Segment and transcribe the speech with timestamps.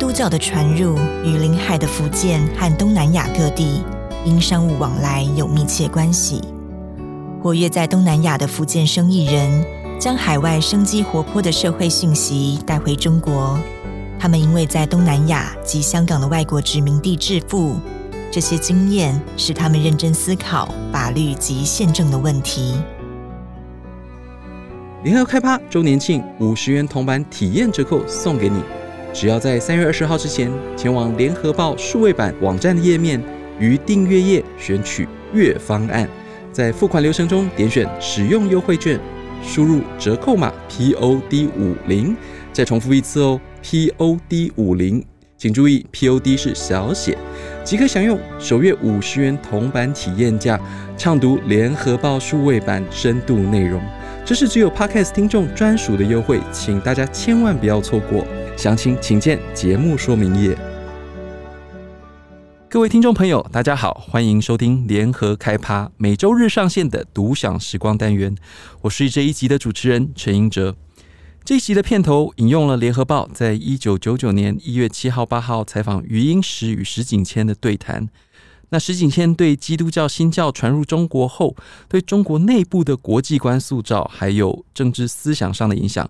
[0.00, 3.82] 督教的传入与临海的福建和东南亚各地
[4.24, 6.40] 因商务往来有密切关系。
[7.42, 9.62] 活跃在东南亚的福建生意人
[9.98, 13.58] 将海外生机活泼的社会信息带回中国。
[14.18, 17.76] 他们因为在东南亚及香港的外国殖民地致富，
[18.30, 22.74] 这些经验使他们认真思考法律及宪政的问题。
[25.04, 28.62] 联合开趴周年庆五十元铜板体验折扣送给你，
[29.12, 33.22] 只要在三月二十号之前前往联合报数位版网站的页面，
[33.58, 36.08] 于订阅页选取月方案，
[36.52, 38.98] 在付款流程中点选使用优惠券，
[39.42, 42.16] 输入折扣码 POD 五零，
[42.52, 43.40] 再重复一次哦。
[43.62, 45.04] POD 五零，
[45.36, 47.18] 请注意 POD 是小写，
[47.62, 50.58] 即可享用首月五十元铜板体验价，
[50.96, 53.82] 畅读联合报数位版深度内容。
[54.24, 58.24] 这是只有 Podcast 听众专属的优惠，请大家千万不要错过。
[58.60, 60.54] 详情请见节目说明页。
[62.68, 68.36] 各位听众朋友，大家好，欢迎收听联合开趴每周日上线的独享时光单元，
[68.82, 70.76] 我是这一集的主持人陈英哲。
[71.42, 78.10] 这一集的片头引用了《联合报》在一九九九年一月七号、八号采访余英时与石景谦的对谈。
[78.70, 81.54] 那石景谦对基督教新教传入中国后，
[81.88, 86.08] 对中国内部的国际观塑造，还有政治思想上的影响，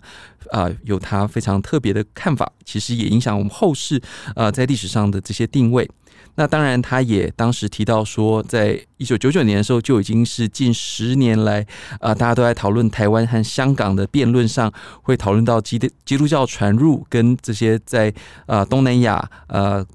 [0.51, 2.51] 啊、有他非常特别的看法。
[2.63, 3.97] 其实也影响我们后世
[4.29, 5.89] 啊、呃，在历史上的这些定位。
[6.35, 11.65] 那当然，他也当时提到说，在一九九九年的时候，就已经是近十年来
[11.99, 18.13] 啊、大家都在讨论台湾和香港的辩论上，会讨论到基督基督教传入跟这些在
[18.45, 19.85] 啊、东南亚呃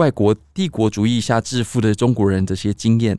[0.00, 3.18] 外国帝国主义下致富的中国人这些经验。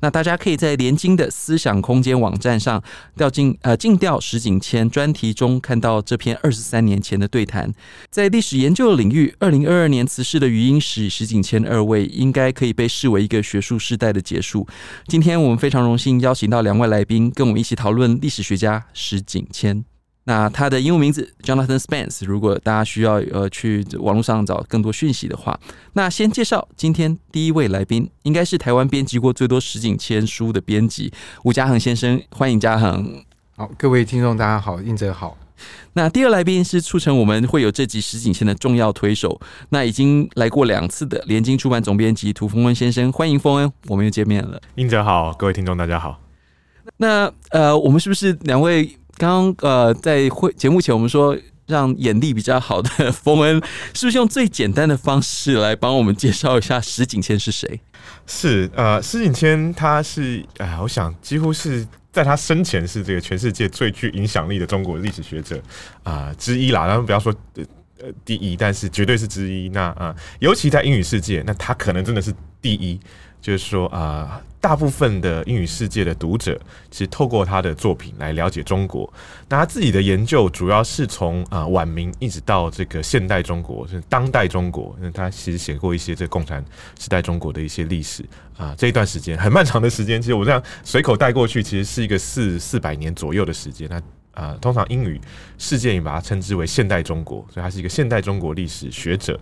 [0.00, 2.80] 那大家可以在联经的思想空间网站上
[3.16, 7.72] 调进呃尽调石景谦专题中看到这篇二十三年前的对谈。
[8.10, 14.68] 在历史研究领域，二零二二年辞世的余英时、石景谦二位应该可以被视为一个学术世代的结束。
[15.06, 19.84] 今天我们非常荣幸邀请到两位来宾，跟我们一起讨论历史学家石景谦。
[20.28, 25.58] 那他的英文名字 Jonathan Spence，如果大家需要呃去网络上找更多讯息的话，
[25.94, 31.10] 那先介绍今天第一位来宾，应该是台湾编辑过最多实景签书的编辑
[31.44, 33.24] 吴家恒先生，欢迎家恒。
[33.56, 35.34] 好，各位听众大家好，应哲好。
[35.94, 39.40] 那第二来宾是促成我们会有这集实景谦的重要推手，
[39.70, 44.60] 那已经来过两次的联经出版总编辑涂峰恩先生，欢迎峰恩，我们又见面了。
[44.74, 46.20] 英哲好，各位听众大家好。
[46.98, 48.97] 那呃，我们是不是两位？
[49.18, 51.36] 刚刚呃，在会节目前，我们说
[51.66, 53.60] 让眼力比较好的冯恩，
[53.92, 57.80] 是不是用最简单的方式来帮我们介绍一下石景谦是谁？
[58.26, 65.60] 是呃，石景谦他是哎，我想几乎是在他生前是这个全世界最具影响力的中国历史学者
[66.04, 66.86] 啊、之一啦。
[66.86, 67.34] 然后不要说
[68.00, 69.68] 呃第一，但是绝对是之一。
[69.70, 72.98] 那啊、尤其在英语世界，那他可能真的是第一。
[73.40, 76.60] 就是说啊、大部分的英语世界的读者
[76.90, 79.10] 其实透过他的作品来了解中国。
[79.48, 84.94] 那他自己的研究主要是从啊、晚明一直到这个现代中国，是当代中国。
[85.00, 86.64] 那他其实写过一些这共产
[86.98, 88.24] 时代中国的一些历史
[88.56, 93.88] 啊、这一段时间很漫长的时间，其实我这样随口带过去，其实是一个四四百年左右的时间。
[93.88, 94.02] 那、
[94.38, 95.20] 呃，通常英语
[95.58, 99.36] 世界也把它称之为现代中国，所以他是一个现代中国历史学者。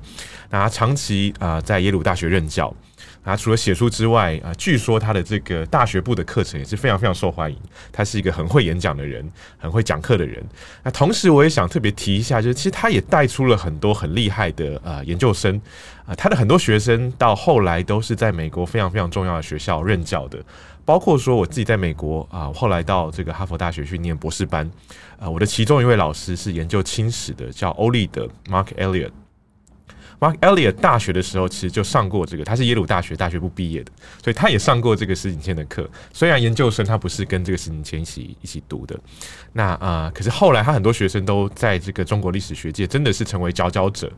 [0.48, 2.74] 那他长期啊、在耶鲁大学任教。
[3.22, 7.58] 他除了写书之外啊，据说他的这个大学部的课程也是非常非常受欢迎。
[7.92, 10.42] 他是一个很会演讲的人，很会讲课的人。
[10.84, 15.60] 那同时，我也想特别提一下，就是其实他也带出了很多很厉害的呃研究生
[16.06, 16.14] 啊。
[16.14, 20.38] 他的很多学生到后来都是在美国非常非常重要的学校任教的，
[20.86, 24.70] 包括说我自己在美国啊，后来到这个哈佛大学去念博士班
[25.18, 25.28] 啊。
[25.28, 29.10] 我的其中一位老师是研究清史的，叫欧利德 Mark Elliott。
[30.18, 33.92] Mark Elliott 大学的时候其实就上过这个，他是耶鲁大学大学部毕业的，
[34.22, 35.86] 所以他也上过这个石景谦的课。
[36.12, 38.98] 虽然研究生他不是跟这个石景谦一起一起读的，
[39.52, 44.10] 那啊、可是后来他很多学生都在这个中国历史学界真的是成为佼佼者。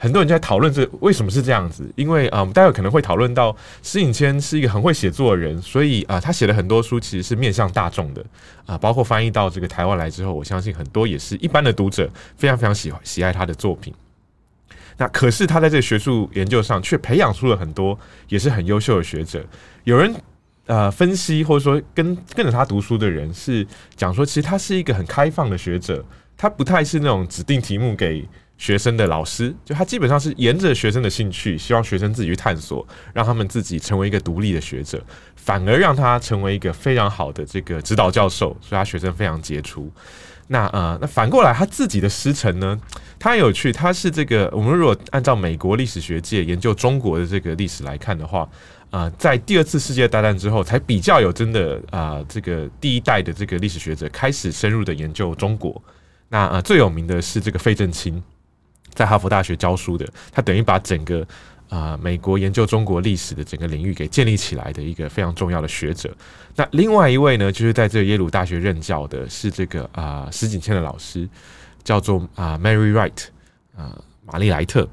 [0.00, 8.24] 很多人在讨论这为什么是这样子，因为啊，我们待会可能会讨论到石景谦是一个很会写作的人，所以啊，他写了很多书其实是面向大众的
[8.64, 13.92] 啊，包括翻译到这个台湾来之后，我相信很多也是一般的读者非常非常喜欢喜爱他的作品。
[14.96, 17.96] 那可是他在这个学术研究上却培养出了很多
[18.28, 19.44] 也是很优秀的学者。
[19.84, 20.14] 有人
[20.66, 23.66] 呃分析或者说跟跟着他读书的人是
[23.96, 26.04] 讲说，其实他是一个很开放的学者，
[26.36, 35.02] 他不太是那种指定题目给学生的老师，就他基本上是沿着学生的兴趣，希望学生自己去探索，让他们自己成为一个独立的学者，
[35.36, 39.90] 反而让他成为一个非常好的这个指导教授，所以他学生非常杰出。
[40.48, 42.80] 那呃，那反过来他自己的师承呢，
[43.18, 48.40] 他有趣，他是这个我们如果按照美国历史学界研究中国的这个历史来看的话，
[48.90, 55.80] 啊、呃，在第二次世界大战之后，才比较有真的啊、这个第一代的这个历史学者开始深入的研究中国。
[56.30, 58.22] 那呃，最有名的是这个费正清，
[58.98, 61.24] 在哈佛大学教书的，他等于把整个。
[61.70, 66.10] 啊、呃，美国研究中国历史的整个领域给建立起来的一个非常重要的学者。
[66.56, 71.28] 那另外一位呢，就是在这个耶鲁大学任教的，是这个啊、呃、石景谦的老师，
[71.84, 73.26] 叫做啊、呃、Mary Wright
[73.76, 74.88] 啊、呃，玛丽莱特，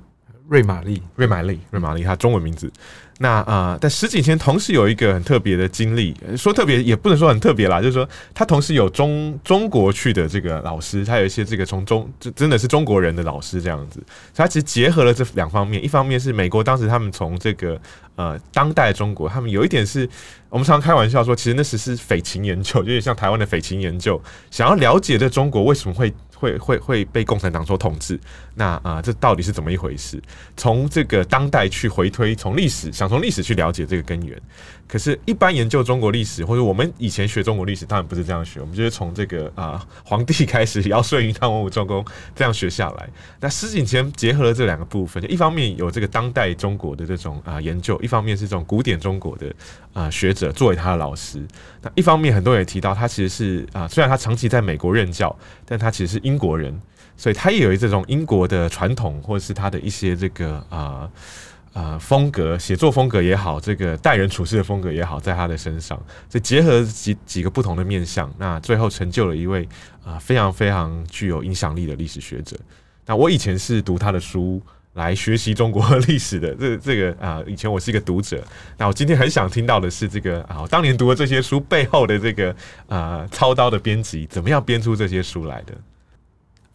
[0.50, 2.70] 瑞玛丽，瑞玛丽，瑞玛丽，她中文名字。
[3.18, 14.02] 那啊、呃，但石景谦同时有一个很特别的经历，说特别也不能说很特别啦，就是说他同时有中中国去的这个老师，他有一些这个从中就真的是中国人的老师这样子，
[14.34, 17.80] 所以他其实结合了这两方面，一方面是美国当时他们从这个
[18.18, 20.10] 呃当代中国，他们有一点是
[20.50, 24.22] 我们常常开玩笑说，其实那时是匪情研究，有点像台湾的匪情研究，
[24.52, 26.14] 想要了解这中国为什么会。
[26.38, 28.20] 会会会被共产党所统治，
[28.56, 30.22] 那啊、这到底是怎么一回事？
[30.56, 34.42] 从这个当代去回推，从历史想从历史去了解这个根源。
[34.88, 42.06] 可是，一般研究中国历史，或者我们以前学中国历史，当然不是这样学，我们就是从这个啊、呃、黄帝开始，尧舜禹汤文武周公
[42.36, 43.10] 这样学下来。
[43.40, 49.52] 那施景谦结合了这两个部分，一方面有这个当代中国的这种啊、研究，一方面是这种古典中国的
[49.92, 51.44] 啊、学者作为他的老师。
[51.82, 55.36] 那一方面，很多人也提到他其实是啊、虽然他长期在美国任教，
[55.66, 56.80] 但他其实是英国人，
[57.18, 61.10] 所以他也有这种英国的传统，或者是他的一些这个啊。
[61.10, 61.12] 呃
[61.76, 69.68] 呃，风格写作风格也好，这个待人处事的风格也好，在他的身上，所以结合几几个不同的面相，那最后成就了一位
[70.06, 72.56] 啊、非常非常具有影响力的历史学者。
[73.06, 74.62] 那我以前是读他的书
[74.94, 78.42] 来学习中国历史的， 这这个啊、以前我是一个读者。
[78.78, 82.56] 那我今天很想听到的是这个啊，我当年读的这些书背后的这个
[82.88, 85.74] 啊、操刀的编辑，怎么样编出这些书来的？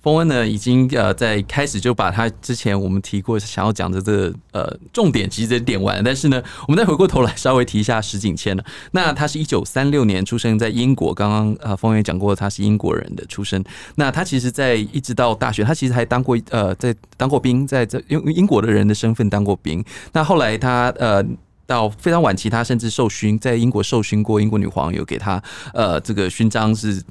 [0.03, 8.65] 丰恩呢，已经呃在开始就把他之前我们提过想要讲的这个呃重点其实点完，但是呢，我们再回过头来稍微提一下石景谦了。
[8.93, 13.63] 那他是一九三六年出生在英国，刚刚呃丰恩也讲过他是英国人的出身。
[13.97, 19.85] 那他其实，在一直到大学，他其实还当过呃在当过兵，在这用英国的人的身份当过兵。
[20.13, 21.23] 那后来他呃
[21.67, 25.43] 到非常晚期，他甚至受勋，在英国受勋过，英国女皇有给他
[25.75, 27.03] 呃这个勋章是。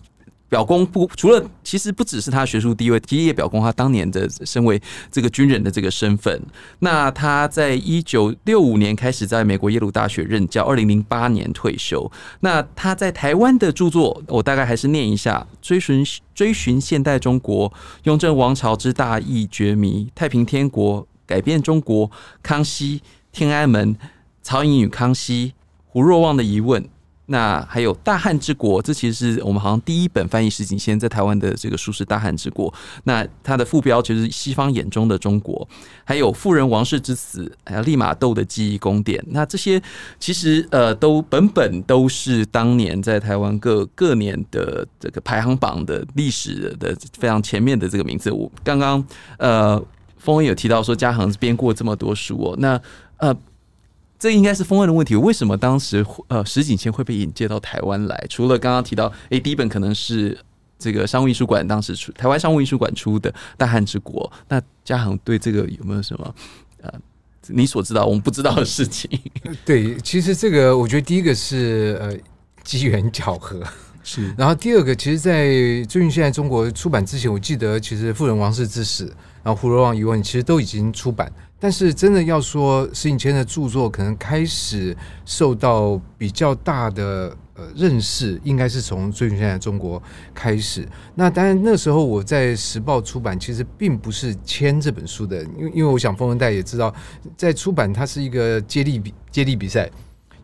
[0.49, 4.81] 表公不除了，其实不只是他学术地位，其实也表公他当年的身为
[5.11, 6.41] 这个军人的这个身份。
[6.79, 12.11] 那他在一九六五年开始在美国耶鲁大学任教，二零零八年退休。
[12.39, 16.03] 那他在台湾的著作，我大概还是念一下：追寻
[16.33, 17.71] 追寻现代中国、
[18.03, 22.09] 雍正王朝之大义绝迷、太平天国、改变中国、
[22.41, 23.01] 康熙、
[23.31, 23.95] 天安门、
[24.41, 25.53] 曹寅与康熙、
[25.85, 26.89] 胡若望的疑问。
[27.31, 32.71] 那还有《大汉之国》，这其实是我们好像第一本翻译石景谦在台湾的这个书是《大汉之国》。
[33.03, 35.67] 那它的副标就是西方眼中的中国。
[36.03, 39.19] 还有《富人王室之死》，还有《利玛窦的记忆宫殿》。
[39.27, 39.79] 那这些
[40.19, 48.31] 其实呃都本本都是当年在台湾各各年的这个排行榜的历史的非常前面的这个名字。
[48.31, 49.05] 我刚刚
[49.37, 49.79] 呃
[50.17, 52.81] 峰有提到说嘉恒编过这么多书哦，那
[53.17, 53.35] 呃。
[54.19, 55.15] 这应该是丰恩的问题。
[55.15, 58.25] 为什么当时呃石井谦会被引介到台湾来？
[58.29, 60.37] 除了刚刚提到，诶，第一本可能是
[60.77, 64.29] 这个商务印书馆当时出，台湾商务印书馆出的《大汉之国》。
[64.49, 66.35] 那嘉恒对这个有没有什么
[66.81, 66.93] 呃
[67.47, 69.09] 你所知道我们不知道的事情？
[69.65, 72.15] 对，其实这个我觉得第一个是呃
[72.63, 73.63] 机缘巧合，
[74.09, 74.33] 是。
[74.35, 75.45] 然后第二个，其实，在
[75.87, 79.05] 最近现在中国出版之前，我记得其实《富人王室之死》，
[79.43, 81.31] 然后《胡若望疑问》其实都已经出版。
[81.59, 89.99] 但是真的要说石景谦的著作可能开始受到比较大的呃认识，应该是从《最近现在中国》
[90.33, 90.87] 开始。
[91.15, 96.91] 那当然那时候我在时报出版，其实并不是签这本书的，因为因为我想丰文代也知道，
[97.37, 99.87] 在出版它是一个接力比接力比赛，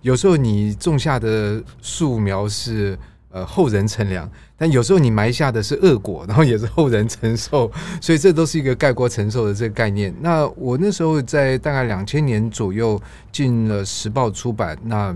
[0.02, 2.96] 有时候你种下的树苗是。
[3.36, 10.16] 呃，后人乘凉，但有时候你埋下的是恶果，然后也是后人承受，所以这都是一个盖锅承受的这个概念。
[10.22, 12.98] 那我那时候在大概两千年左右
[13.34, 15.14] 进了时报出版，那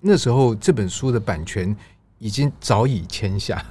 [0.00, 1.72] 那时候这本书的版权
[2.18, 3.64] 已经早已签下，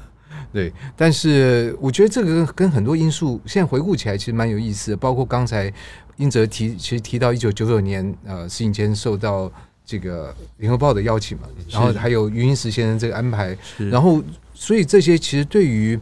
[0.54, 0.72] 对。
[0.96, 5.70] 但是我觉得这个跟很多因素，现在回顾起来其实蛮有意思的，包括刚才
[6.16, 9.52] 英哲提，其实提到一九九九年，呃，石景谦受到。
[9.86, 14.24] 这个联合报的邀请嘛，然后还有余英时先生这个安排，然后
[14.54, 16.00] 所以这些其实对于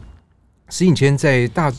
[0.68, 1.72] 石景谦在大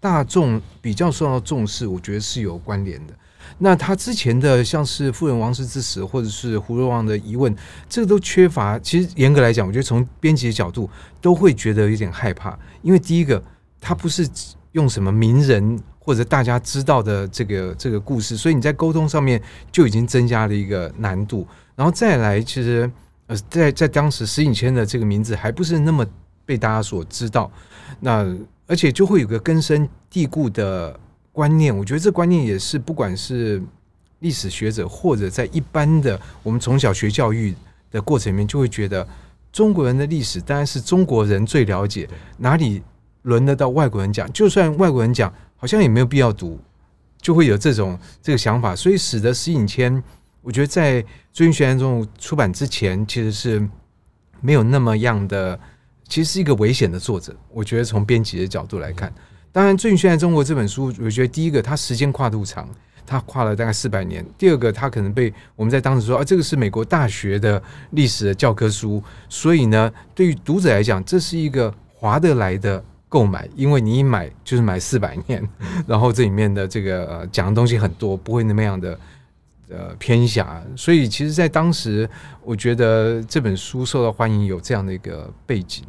[0.00, 3.14] 大众比较受到重视，我觉得是有关联的。
[3.58, 7.54] 那他之前的像是富人王室之死，或者是胡若望的疑问，
[7.88, 8.78] 这个都缺乏。
[8.80, 13.42] 其实严格来讲，我觉得从编辑的角度都会觉得有点害怕，因为第一个，
[13.80, 14.28] 他不是
[14.72, 19.42] 用什么名人或者大家知道的这个这个故事，所以你在沟通上面
[19.72, 21.44] 就已经增加了一个难度。
[21.74, 22.88] 然后再来，其实
[23.26, 26.06] 呃，在在当时石景谦的这个名字还不是那么
[26.46, 27.50] 被大家所知道，
[27.98, 28.24] 那
[28.66, 31.00] 而且就会有个根深蒂固的。
[31.34, 33.60] 观念，我觉得这观念也是，不管是
[34.20, 37.52] 历史学者或者在一般的我们从小学教育
[37.90, 39.04] 的过程里面，就会觉得
[39.50, 42.08] 中国人的历史当然是中国人最了解，
[42.38, 42.80] 哪里
[43.22, 44.32] 轮得到外国人讲？
[44.32, 45.34] 就算外国人讲，
[45.64, 46.60] 好像也没有必要读，
[47.22, 50.02] 就会有这种这个想法，所以使得石景谦，
[50.42, 51.02] 我觉得在
[51.32, 53.66] 《追寻学中出版之前，其实是
[54.42, 55.58] 没有那么样的，
[56.06, 57.34] 其实是一个危险的作者。
[57.48, 59.10] 我觉得从编辑的角度来看。
[59.52, 62.68] 当然，《最近现在中国》这本书，我觉得第一个，它时间跨度长，
[63.06, 75.46] 它跨了大概四百年；第二个，它可能被我们在当时说啊，这个是美国大学的历史的教科书，所以呢，对于读者来讲，这是一个划得来的购买，因为你一买就是买四百年，
[75.86, 78.98] 然后这里面的这个呃讲的东西很多，不会那么样的
[79.68, 82.08] 呃偏狭，所以其实，在当时，
[82.42, 85.84] 我觉得这本书受到欢迎，有这样的一个背景。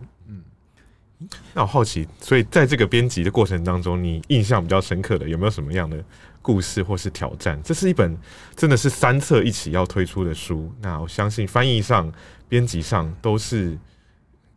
[1.53, 6.03] 那我好奇，所以在这个编辑的过程当中，你印象比较深刻的有没有什么样的
[6.41, 7.59] 故事或是挑战？
[7.63, 8.15] 这是一本
[8.55, 12.11] 真的是三册一起要推出的书，那我相信翻译上、
[12.47, 13.75] 编辑上都是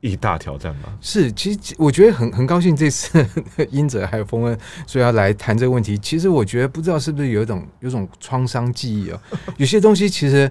[0.01, 0.93] 一大挑战吧？
[1.01, 3.27] 是，其实我觉得很很高兴这次
[3.71, 5.99] 英哲还有丰恩，所以要来谈这个问题。
[5.99, 9.21] 其实我觉得不知道是不是有一种有一种创伤记忆啊，
[9.59, 10.51] 有些东西其实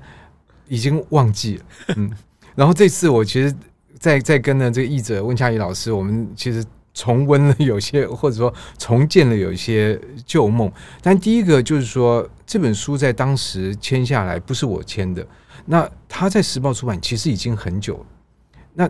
[0.67, 1.65] 已经忘记了。
[1.95, 2.11] 嗯，
[2.55, 3.53] 然后这次我其实。
[3.99, 6.63] 在在跟呢这个译者温佳怡老师，我们其实
[6.93, 10.71] 重温了有些，或者说重建了有一些旧梦。
[11.01, 15.25] 但第一个就是说，这本书在当时签下来不是我签的，
[15.65, 18.05] 那他在时报出版其实已经很久了。
[18.75, 18.87] 那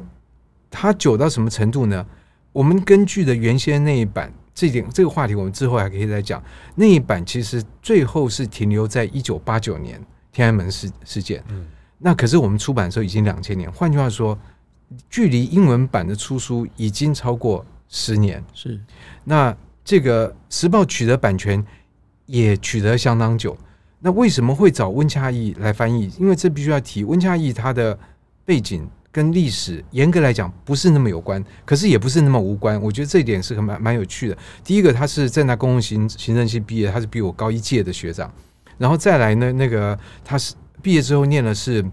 [0.70, 2.06] 他久到什么程度呢？
[2.52, 6.44] 我们根据的原先那一版，这点这个话题我们之后还可以再讲。
[6.76, 11.44] 那一版其实最后是停留在一九八九年天安门事事件。
[11.50, 11.66] 嗯，
[11.98, 14.38] 那可是我们出版的时候已经两千年，换句话说。
[15.10, 18.80] 距离英文版的出书已经超过十年，是。
[19.26, 21.62] 那这个时报取得版权
[22.26, 23.58] 也取得相当久。
[24.00, 26.10] 那为什么会找温恰义来翻译？
[26.18, 28.00] 因为这必须要提温恰义他的
[28.46, 32.80] 背景跟历史，严格来讲不是那么有关，可是也不是那么无关。
[32.80, 34.38] 我觉得这一点是很蛮蛮有趣的。
[34.64, 38.32] 第一个，他是在那公共行行政系毕业，他是比我高一届的学长。
[38.78, 41.84] 然后再来呢，那个他是毕业之后念的是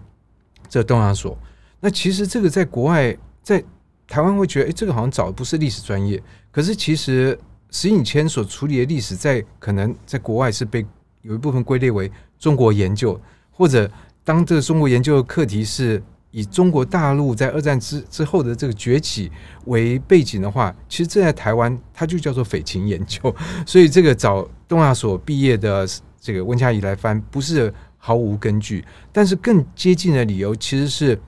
[0.68, 1.34] 这东亚所。
[1.80, 3.64] 那其实这个在国外，在
[4.06, 6.22] 台湾会觉得，哎，这个好像找的不是历史专业。
[6.52, 7.38] 可是其实
[7.70, 10.84] 石影谦所处理的历史，在可能在国外是被
[11.22, 13.18] 有一部分归类为中国研究，
[13.50, 13.90] 或者
[14.22, 16.02] 当这个中国研究的课题是
[16.34, 19.30] 以中国大陆在二战之之后的这个崛起
[19.66, 23.34] 为背景的话，其实这在台湾它就叫做匪情研究。
[23.64, 25.88] 所以这个找东亚所毕业的
[26.20, 31.18] 这个温嘉译来翻，不是毫无根据，但是更接近的理由其实是。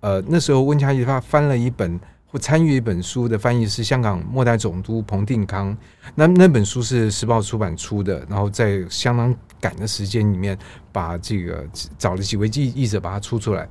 [0.00, 5.76] 呃，那时候温嘉译他翻了一本或参与一本书的翻译是香港末代总督彭定康，
[6.14, 10.56] 那那本书是时报出版出的，然后在相当赶的时间里面
[10.92, 11.66] 把这个
[11.98, 13.68] 找了几位记译者把它出出来，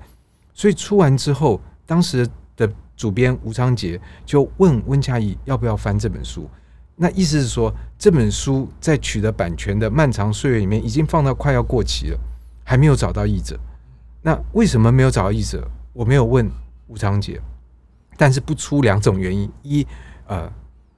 [0.56, 6.50] 所以出完之后，当时的主编吴昌杰就问温嘉怡要不要翻这本书，
[6.96, 12.20] 那意思是说这本书在取得版权的漫长岁月里面已经放到快要过期了，
[12.64, 13.60] 还没有找到译者，
[14.22, 15.68] 那为什么没有找到译者？
[15.92, 16.50] 我没有问
[16.88, 17.40] 吴昌杰，
[18.18, 19.86] 但是不出两种原因：一，
[20.28, 20.52] 呃，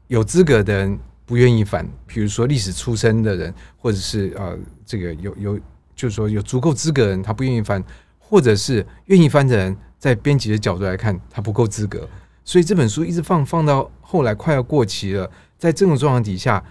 [0.07, 5.59] 有资格的人不愿意翻，比如说历史出身的人，或者是呃，这个有有，
[5.95, 7.81] 就是说有足够资格的人，他不愿意翻；
[8.27, 12.07] 或者是愿意翻的人，在编辑的角度来看，他不够资格。
[12.43, 16.63] 所以这本书一直放放到后来快要过期了，在这种状况底下，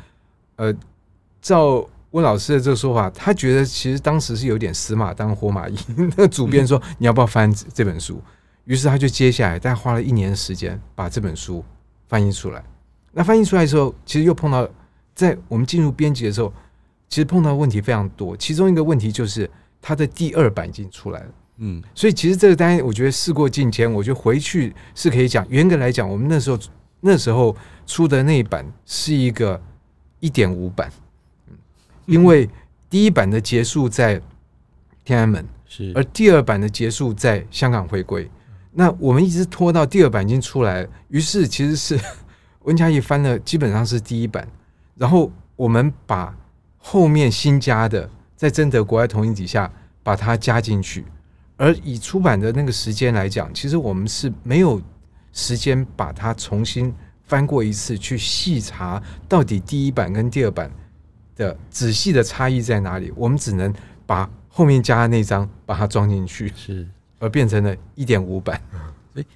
[0.56, 0.74] 呃，
[1.40, 1.88] 照。
[2.12, 5.76] 温老师的这个说法，他觉得其实当时是有点死马当活马医。
[6.16, 8.22] 那主编说：“你要不要翻这本书？”
[8.64, 11.62] 于是他就接下来，大概花了一年时间把这本书
[12.08, 12.64] 翻译出来。
[13.12, 14.66] 那翻译出来的时候，其实又碰到
[15.14, 16.50] 在我们进入编辑的时候，
[17.10, 18.34] 其实碰到问题非常多。
[18.34, 19.50] 其中一个问题就是
[19.82, 21.26] 他的第二版已经出来了。
[21.58, 25.46] 嗯，所以其实这个单，我觉得事过境迁，我觉得回去是可以讲。
[25.48, 26.58] 严格来讲，我们那时候
[27.00, 29.60] 那时候出的那一版是一个
[30.20, 30.90] 一点五版。
[32.04, 32.48] 因为
[32.88, 34.20] 第一版的结束在
[35.04, 38.30] 天安门，是而第二版的结束在香港回归。
[38.72, 41.98] 那我们一直拖到第二版已经出来了，于是其实是
[42.64, 44.46] 温嘉译翻了，基本上是第一版，
[44.94, 46.36] 然后我们把
[46.76, 49.72] 后面新加的在征得国外同意底下
[50.02, 51.04] 把它加进去。
[51.56, 54.80] 而以出版的那个时间来讲，其实我们是没有
[55.32, 56.94] 时间把它重新
[57.24, 60.70] 翻过一次，去细查到底第一版跟第二版
[61.34, 63.12] 的仔细的差异在哪里。
[63.16, 63.72] 我们只能
[64.06, 66.86] 把后面加的那张把它装进去，是
[67.18, 68.60] 而变成了一点五版。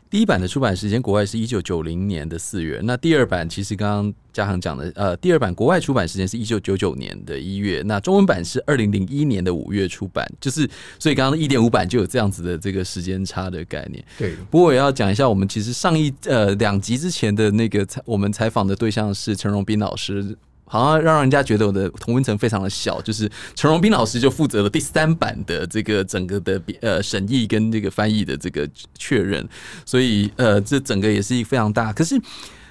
[0.08, 10.68] 第一版的出版时间国外是一九九零年的四月，那第二版其实刚刚嘉恒讲的，呃，第二版国外出版时间是一九九九年的一月，那中文版是二零零一年的五月出版，就是
[10.98, 14.04] 所以刚刚一点五版就有这样子的这个时间差的概念。
[14.18, 20.36] 对，不过我要讲一下，我们其实上一呃两集之前的那个采我们采访的对象是陈荣斌老师。
[20.72, 29.44] 好像让人家觉得我的同温层非常的小，就是陈荣斌老师就负责了第三版的这个整个的呃审议跟这个翻译的这个确认，
[29.84, 31.92] 所以呃这整个也是一个非常大。
[31.92, 32.16] 可是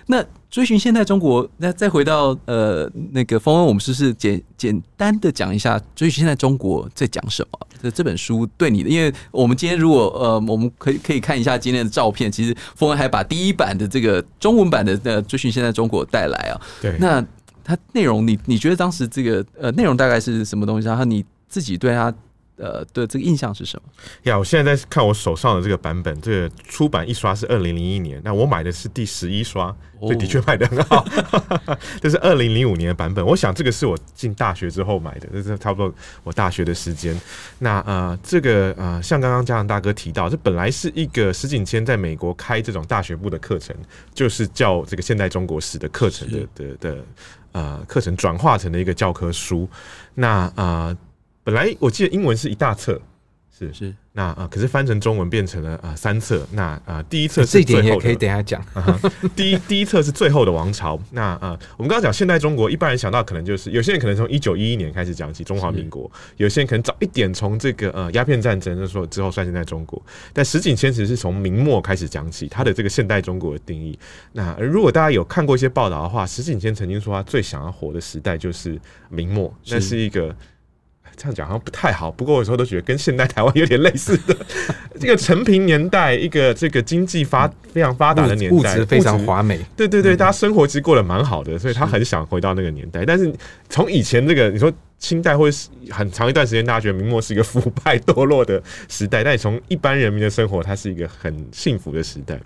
[0.05, 7.67] 那追寻现代中国，那再回到呃那个峰恩，我们是不是简简单的讲一下追寻现代中国在讲什么？
[7.83, 17.21] 这这本书对你的，因为我们今天如果呃我们可以可以看一下今天的照片，其实峰恩还把第一版的这个中文版的呃追寻现代中国带来啊，对，那。
[17.63, 20.87] 它内容你，你你觉得当时这个呃内容大概是什么东西？
[20.87, 22.13] 然后你自己对它
[22.57, 23.89] 呃的这个印象是什么？
[24.23, 31.05] 呀，我现在在看我手上的这个版本，这个出版一刷是二零零一年，那我买的是第十一刷，所以的确卖的很好。
[31.65, 37.17] 哦、 这是二零零五年的版本，我想这个是我进大学之后买的，这是差不多我大学的时间。
[37.59, 43.73] 那呃，这个呃，像刚刚家长大哥提到，这本来是一个石景谦在美国开这种大学部的课程，
[44.13, 46.97] 就是叫这个现代中国史的课程的的的。
[47.53, 49.67] 的呃，课程转化成了一个教科书。
[50.15, 50.95] 那啊、
[51.43, 53.01] 本来我记得英文是一大册，
[53.51, 53.93] 是是。
[54.19, 56.45] 那啊、呃，可是翻成中文变成了啊、呃、三册。
[56.51, 58.61] 那啊、呃，第一册是最后的，这一点也可以等下讲。
[59.33, 60.99] 第一第一册是最后的王朝。
[61.11, 70.01] 那啊、呃，我们刚刚讲现代中国，一般人想到可能就是有些人可能从一九一一年开始讲起中华民国，有些人可能早一点从这个呃鸦片战争的时候之后算现代中国。
[70.33, 73.97] 但石景谦其实是从明末开始讲起他的这个现代中国的定义。
[74.33, 78.77] 那如果大家有看过一些报道的话，石景谦曾经说他最想要活的时代就是
[79.07, 80.35] 明末，那是一个。
[81.19, 84.33] 这样讲好像不太好，不过我有时候都觉得跟现代台湾有点类似的，
[84.97, 93.03] 这个成平年代，一个这个经济发非常发达的年代，物质非常华美，对对对，大家生活其实过得蛮好的，所以他很想回到那个年代。
[93.05, 93.29] 但是
[93.69, 94.71] 从以前这个你说。
[94.99, 102.37] 清代或是很长一段时间，大家觉得明末是一个腐败堕落的时代，但从一般人民的生活，它是一个很幸福的时代。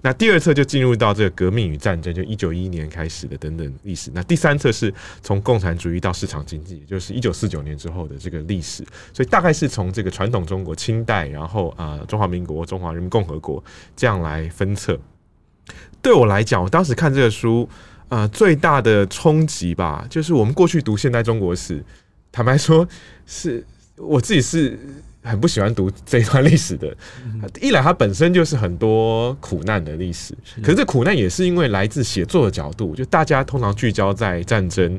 [0.00, 4.10] 那第二册就进入到这个革命与战争，就一九一一年开始的等等历史。
[4.14, 4.92] 那第三册是
[5.22, 8.82] 从共产主义到市场经济，也就是一九四九年之后的这个历史。
[9.12, 13.62] 所以大概是从这个传统中国清代，然后啊、中华民国、中华人民共和国
[13.94, 14.98] 这样来分册。
[16.00, 17.68] 对我来讲，我当时看这个书。
[18.08, 21.84] 啊、呃，最大的冲击吧，就是我们过去读现代中国史，
[22.32, 22.86] 坦白说，
[23.26, 23.64] 是
[23.96, 24.78] 我自己是
[25.22, 26.96] 很不喜欢读这一段历史的。
[27.60, 34.98] 一来，它本身就是很多苦难的历史，可是这苦难也是因为来自写作的角度，就大家通常聚焦在战争。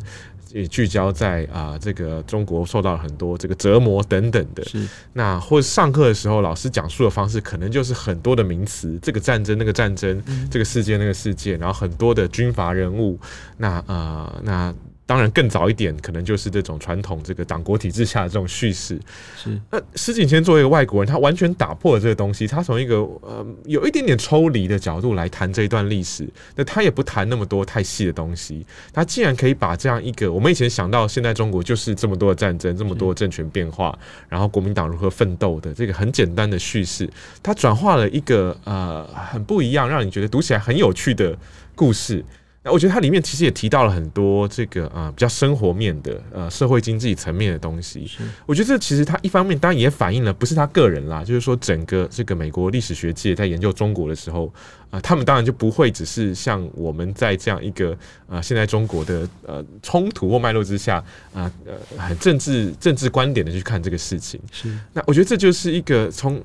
[0.52, 4.64] 也聚焦在啊，这个中国受到了很多这个折磨等等的。
[4.66, 4.88] 是。
[5.14, 13.20] 那或者上课的时候，老师讲述的方式可能就是很多的名词，这个战争、那个战争，这个世界、那个世界，然后很多的军阀人物。
[13.58, 14.76] 那啊、呃，那。
[15.10, 19.00] 当然，更早一点，可能就是这种传统这个党国体制下的这种叙事。
[19.36, 19.60] 是。
[19.72, 22.46] 那石景谦作为一个外国人，他完全打破了这个东西。
[22.46, 26.30] 他从一个呃有一点点抽离的角度来谈这一段历史。
[26.56, 28.64] 那他也不谈那么多太细的东西。
[28.94, 37.10] 他竟然可以把这样一个我们以前想到现在中国就是这么多的战争，这么多的政权变化，然后国民党如何奋斗的这个很简单的叙事，
[37.42, 41.36] 他转化了一个呃很不一样，让你觉得读起来很有趣的
[41.74, 42.24] 故事。
[42.62, 48.06] 那我觉得它里面其实也提到了很多这个啊、呃、比较生活面的呃社会经济层面的东西。
[48.46, 54.48] 我觉得这其实它一方面当然也反映了不是他个人啦，就是说整个这个美国历史学界在研究中国的时候
[54.90, 57.94] 啊、呃，他们当然就不会只是像我们在这样一个
[58.28, 60.98] 啊、呃、现在中国的呃冲突或脉络之下
[61.34, 64.38] 啊呃，呃很政治政治观点的去看这个事情。
[64.52, 64.78] 是。
[64.92, 66.44] 那我觉得这就是一个从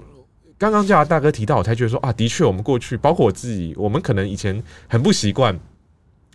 [0.57, 5.59] 刚刚嘉恒大哥提到，我才觉得说啊，的确我们过去包括我自己，我们可能以前很不习惯。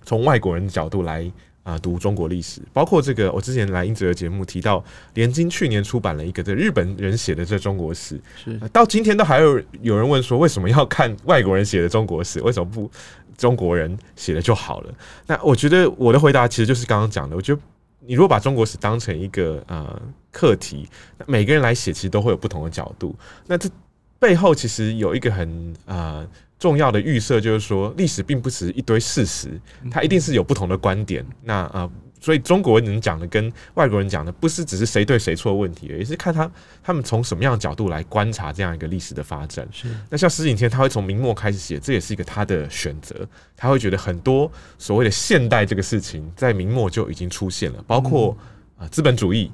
[0.03, 1.23] 从外国人的角度来
[1.63, 4.83] 啊、呃、读中国历史，包括这个我之前来英哲的节目提到，
[5.13, 12.89] 连经去年出版了一个这日本人写的这中国史，是、呃、到今天都还有有人问说，为什么要看外国人写的中国史，为什么不
[13.37, 14.93] 中国人写的就好了？
[15.27, 17.61] 那我觉得我的回答其实就是刚刚讲的，我觉得
[17.99, 23.69] 你如果把中国史当成一个呃课题，那每个人来写其实都会有不同的角度，那这
[24.17, 26.23] 背后其实有一个很啊。
[26.23, 26.27] 呃
[26.59, 29.49] 重要的预设就是说，历史并不只是一堆事实，
[29.89, 31.25] 它一定是有不同的观点。
[31.41, 36.51] 那呃，所以中国人讲的跟外国人讲的不是只是谁对谁错的问题，而是看他
[36.83, 39.65] 他们从什么样的角度来观察这样一个历史的发展。
[39.71, 43.25] 是，那像石景天，他会从明末开始写，这也是一个他的选择。
[43.55, 48.37] 他会觉得很多所谓的现代这个事情，在明末就已经出现了，包括
[48.77, 49.49] 啊资本主义。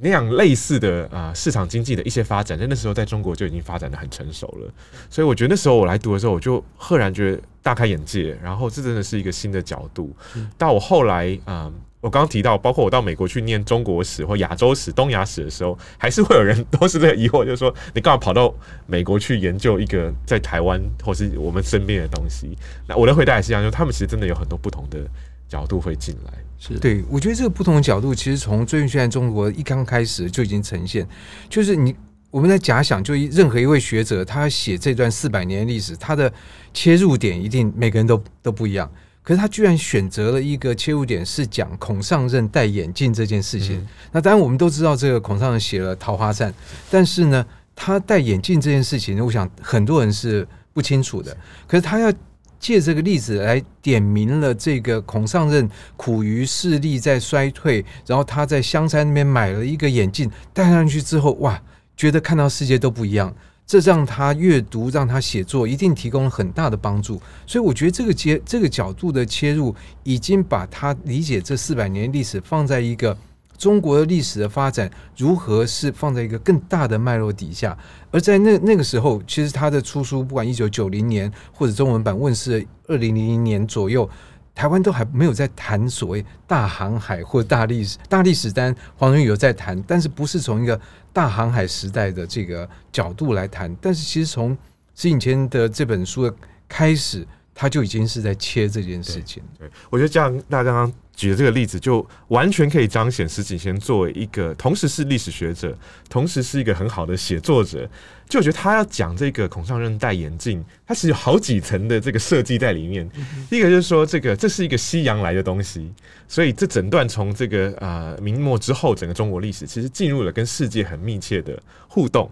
[0.00, 4.72] 那样类似的啊、呃、市场经济的一些发展，在那时候在中国就已经发展的很成熟了。
[5.10, 8.38] 所以我觉得那时候我来读的时候，我就赫然觉得大开眼界。
[8.42, 10.14] 然后这真的是一个新的角度。
[10.56, 18.54] 到我后来啊、呃，我刚刚提到，包括我到美国去念中国史或亚洲史、东亚史的时候，还是会有人都是这个疑惑，就是说你干嘛跑到
[18.86, 22.56] 美国去研究一个在台湾或是我们身边的东西？
[22.86, 25.00] 那我的回答也是一样，就是他们其实真的有很多不同的
[25.48, 26.32] 角度会进来。
[26.58, 31.06] 是对，我觉得这个不同的角度，其实从最近现在中国一刚开始就已经呈现。
[31.48, 31.94] 就是你
[32.30, 36.32] 我们在假想，就任何一位学者，他写这段四百年的历史，他的
[36.74, 38.90] 切入点一定每个人都都不一样。
[39.22, 43.86] 可是他居然选择了一个切入点，是讲孔尚任戴眼镜这件事情。
[44.10, 46.50] 那当然我们都知道，这个孔尚任写了《桃花扇》，
[46.90, 51.36] 但是呢，他戴眼镜这件事情，我想很多人是不清楚的。
[51.68, 52.12] 可是他要。
[52.58, 61.62] 借这个例子来点明了这个孔尚任苦于视力在衰退，然后他在香山那边买了一个眼镜，戴上去之后，哇，
[61.96, 63.34] 觉得看到世界都不一样。
[63.66, 67.20] 这让他阅读，让他写作，一定提供了很大的帮助。
[67.46, 73.16] 所以我觉得这个切这个角度的切入，已经把他理解这四百年历史放在一个。
[73.58, 77.76] 中国的历史的发展如何是放在一个更大的脉络底下？
[78.12, 84.08] 而在那那个时候，其实他的出书，不管一九九零年或者中文版问世二零零零年左右，
[84.54, 87.98] 台湾都还没有在谈所谓大航海或大历史。
[88.08, 90.80] 大历史单黄仁宇有在谈，但是不是从一个
[91.12, 93.76] 大航海时代的这个角度来谈。
[93.80, 94.56] 但是其实从
[94.94, 96.34] 石景谦的这本书的
[96.68, 99.42] 开始，他就已经是在切这件事情。
[99.58, 100.92] 对，我觉得这样，那刚刚。
[101.18, 105.76] 举的这个例子，就完全可以彰显石景贤作为一个同时是历史学者，
[106.08, 107.90] 同时是一个很好的写作者。
[108.28, 113.10] 就我觉得他要讲这个孔尚任戴眼镜，他其实有好几层的这个设计在里面。
[113.50, 115.92] 第一个就是说，这个这是一个西洋来的东西，
[116.28, 122.30] 所以这整段从这个啊、呃、明末之后，整个中国历史其实进入了跟世界很密切的互动。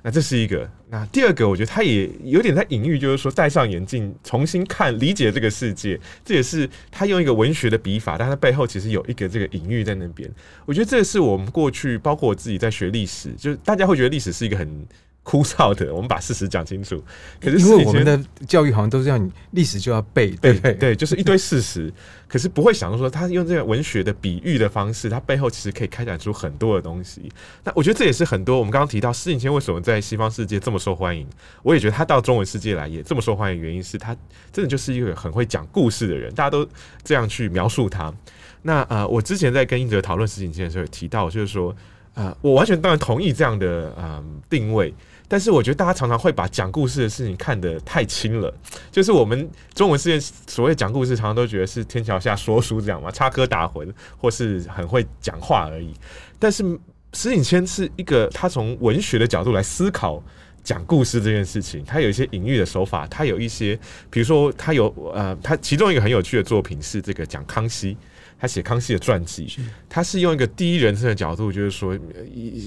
[0.00, 0.70] 那这是一个。
[0.90, 10.30] 那第二个，我觉得他也有点在隐喻，就是说戴上眼镜重新看理解这个世界，这也是他用一个文学的笔法，但他背后其实有一个这个隐喻在那边。
[10.64, 14.86] 我觉得这是我们过去，包括我自己在学历史，就是大家会觉得历史是一个很。
[15.28, 16.98] 枯燥的，我们把事实讲清楚。
[17.38, 21.92] 可是，因为我们的教育好像都是要你，历史就要背，对对，对，就是一堆事实。
[22.26, 27.30] 可是不会想到说，他用这个文学的比喻的方式，它背后其实可以开展出很多的东西。
[27.62, 31.26] 那我觉得这也是很多我们刚刚提到石景谦为什么在西方世界这么受欢迎。
[31.62, 34.16] 我也觉得他到中文世界来也这么受欢迎，原因是他
[34.50, 36.66] 真的就是一个很会讲故事的人，大家都
[37.04, 38.10] 这样去描述他。
[38.62, 41.74] 那呃，我之前在跟英哲讨论石景谦的时候，提到就是说，
[42.18, 44.92] 呃，我完全当然同意这样的呃定位。
[45.30, 48.52] 但是我觉得大家常常会把讲故事的事情看得太轻了，
[48.90, 55.92] 就是我们中文世界所谓讲故事，常常都觉得是天桥下说书这样嘛，插科打诨，或是很会讲话而已。
[56.38, 56.64] 但是
[57.12, 60.22] 石景谦是一个他从文学的角度来思考
[60.64, 63.78] 讲故事这件事情，他有一些隐喻的手法，他有一些，
[64.08, 67.94] 比如说他有呃，他其中一个很有趣的作品是这个讲康熙。
[68.38, 69.50] 他写康熙的传记，
[69.88, 71.98] 他是用一个第一人称的角度，就是说，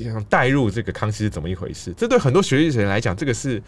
[0.04, 1.94] 想带入这个康熙是怎么一回事。
[1.96, 3.62] 这对很多学习者来讲，这个是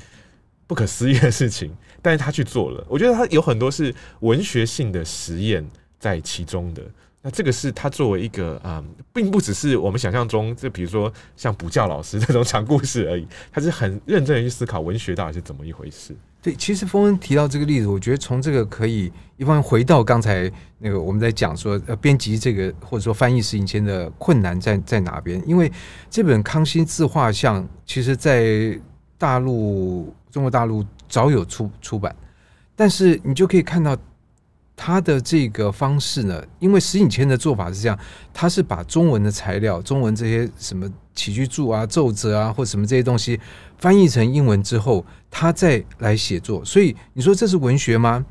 [0.67, 2.85] 不可思议的事情， 但是他去做了。
[2.89, 5.65] 我觉得他有很多是文学性的实验
[5.97, 6.83] 在其中的。
[7.21, 16.13] 那这个是他作为一个啊、嗯，并不只是我们想象中，就比如说像补教老师这种讲故事而已，他是很认真的去思考文学到底是怎么一回事。
[16.43, 25.41] 对，其实峰恩提到这个例子，我觉得从这个可以一方面回到刚才那个我们在讲说，呃，编辑这个或者说翻译石景谦的困难在在哪边？
[25.47, 25.71] 因为
[26.09, 28.77] 这本《康熙自画像》其实在
[29.17, 32.13] 大陆中国大陆早有出出版，
[32.75, 33.97] 但是你就可以看到。
[34.75, 37.97] 他的这个方式呢，因为石景谦的做法是这样，
[38.33, 43.39] 他是把中文的材料、中文这些什么起居注啊、奏折啊，或什么这些东西
[43.83, 46.63] 翻译成英文之后，他再来写作。
[46.63, 48.25] 所以你说这是文学吗？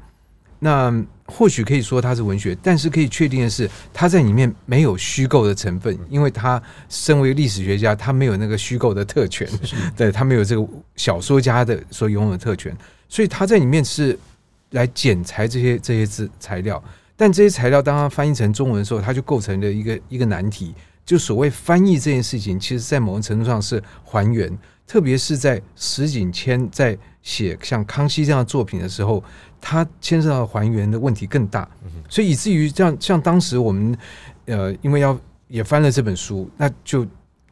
[0.61, 0.91] 那
[1.27, 9.47] 或许可以说它是文学，但是可以确定的是，他在里面没有虚构的成分，因为他身为历史学家，他没有那个虚构的特权，
[9.95, 12.75] 对，他没有这个小说家的所拥有的特权，
[13.07, 14.19] 所以他在里面是。
[14.71, 16.83] 来剪裁这些这些资材料，
[17.15, 20.75] 但这些材料当它翻译成中文的时候，它就构成了一个一个难题。
[21.05, 24.51] 就所谓翻译这件事情，其实在某种程度上是还原。
[24.87, 29.23] 特别是在石景谦在写像康熙这样的作品的时候，
[29.61, 31.69] 他牵涉到还原的问题更大，
[32.09, 33.97] 所以以至于这样，像当时我们
[34.47, 35.19] 呃，因为要
[35.49, 37.07] 也翻了这本书，那就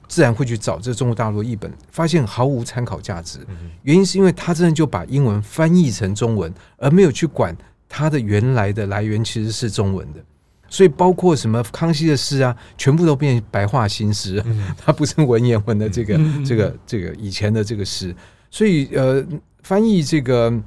[0.08, 3.38] 自然会去找这中国大陆译本，发现毫无参考价值。
[3.82, 7.56] 原因是因为他真的就把英文翻译成中文，而没有去管
[7.88, 10.20] 它的原来的来源其实是中文的。
[10.70, 14.42] 所以包括什么康熙的诗啊，全部都变白话新诗，
[14.82, 18.16] 它不是文言文的这个这个这个以前的这个诗。
[18.50, 19.22] 所以呃，
[19.62, 20.58] 翻译这个。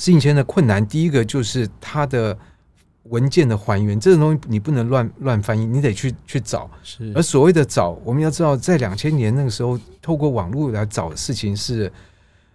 [0.00, 2.38] 是以前的困难，第一个就是它的
[3.02, 6.70] 文件的还原，这种东西你不能乱乱翻译，你得去去找。
[6.84, 11.92] 是，而所谓的找，我们要知道，在两千年那个时候，透过网络来找事情是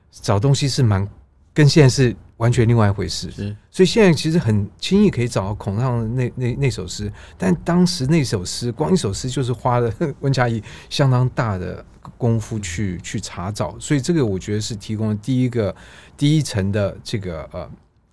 [0.09, 1.05] 找东西是蛮
[1.53, 3.31] 跟现在是完全另外一回事。
[3.31, 11.83] 是，所以现在其实很轻易可以找到孔尚的那那那首诗，但当时那首诗，光一首诗就是花了 温嘉怡相当大的
[12.17, 15.73] 功夫去去查找，所以这个我觉得是提供了第一个。
[16.15, 17.67] 第一层的这个呃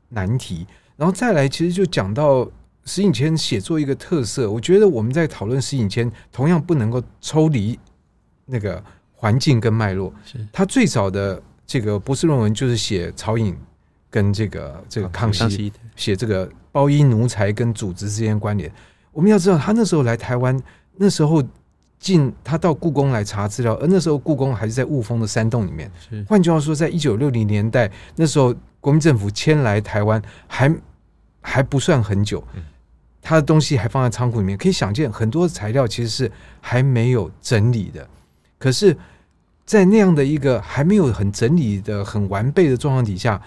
[0.09, 0.67] 难题，
[0.97, 2.51] 然后再来，其实就讲到
[2.87, 4.51] 石景谦写作一个特色。
[4.51, 7.79] 我觉得我们在讨论石景谦，同样不能够抽离
[8.47, 10.13] 那个环境跟脉络。
[10.25, 13.55] 是他最早的这个博士论文就是写曹寅
[14.11, 18.71] 跟这个这个康熙，写这个包衣奴才跟组织之间关联。
[19.13, 20.61] 我们要知道，他那时候来台湾，
[20.97, 21.43] 那时候。
[22.01, 25.93] 进他到故宫来查资料，而那时候故宫还是在雾峰的山洞里面。
[26.27, 30.75] 换句话说，在一九六零年代，那时候国民政府迁来台湾还
[31.43, 32.43] 还不算很久，
[33.21, 38.09] 他的东西还放在仓库里面，可以想见很多材料其实是还没有整理的。
[38.59, 38.97] 可是，
[39.67, 43.39] 在那样的一个还没有很整理的很完备的状况底下。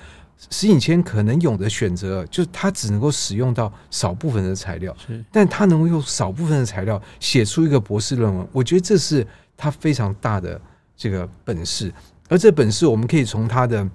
[0.50, 4.96] 石景谦可能有的选择，就是他只能够使用到少部分的材料，
[5.32, 10.60] 但他能够用少部分的材料写出一个博士论文，我觉得这是他非常大的
[10.98, 11.94] 这个本事。
[12.28, 13.88] 而这本事，我们可以从他的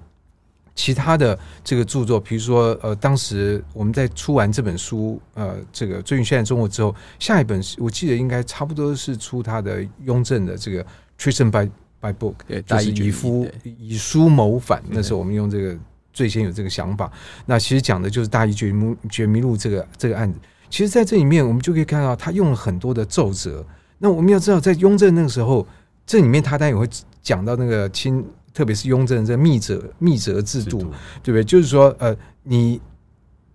[0.73, 10.83] 其他的这个著作，比如说，呃，当时我们在出完这本书，呃，这个《最近现在中国》之后，下一本我记得应该差不多是出他的雍正的这个
[11.19, 11.69] 《Treason by
[12.01, 14.81] by Book》，就是以夫以书谋反。
[14.89, 15.77] 那时候我们用这个。
[16.13, 17.11] 最先有这个想法，
[17.45, 20.39] 那其实讲的就是大义觉迷觉迷录这个这个案子。
[20.69, 23.65] 其实，在这里面我们就可以看到，他用了很多的奏折。
[23.97, 25.65] 那我们要知道，在雍正那个时候，
[26.05, 26.87] 这里面他当然也会
[27.23, 30.77] 讲到那个亲，特别是雍正这个密折密折制度，
[31.23, 31.43] 对不对？
[31.43, 32.79] 就是说，呃，你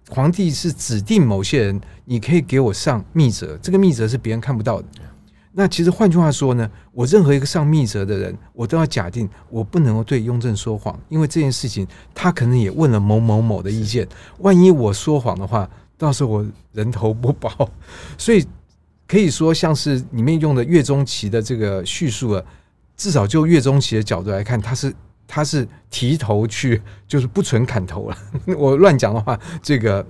[0.09, 4.89] 皇帝是指定某些人，你可以给我上密折，这个密折是别人看不到的。
[5.57, 14.05] 那其实换句话说呢，我任何一个上密折的人，我都要假定我不能够对雍正说谎，因为这件事情他可能也问了某某某的意见，
[14.39, 17.71] 万一我说谎的话，到时候我人头不保。
[18.19, 18.45] 所以
[19.07, 22.45] 可以说，像是里面用的岳钟琪的这个叙述了，
[22.97, 24.93] 至少就岳钟琪的角度来看，他是
[25.29, 28.19] 他是提头去， 就是不存砍头了。
[28.59, 30.05] 我乱讲的话，这个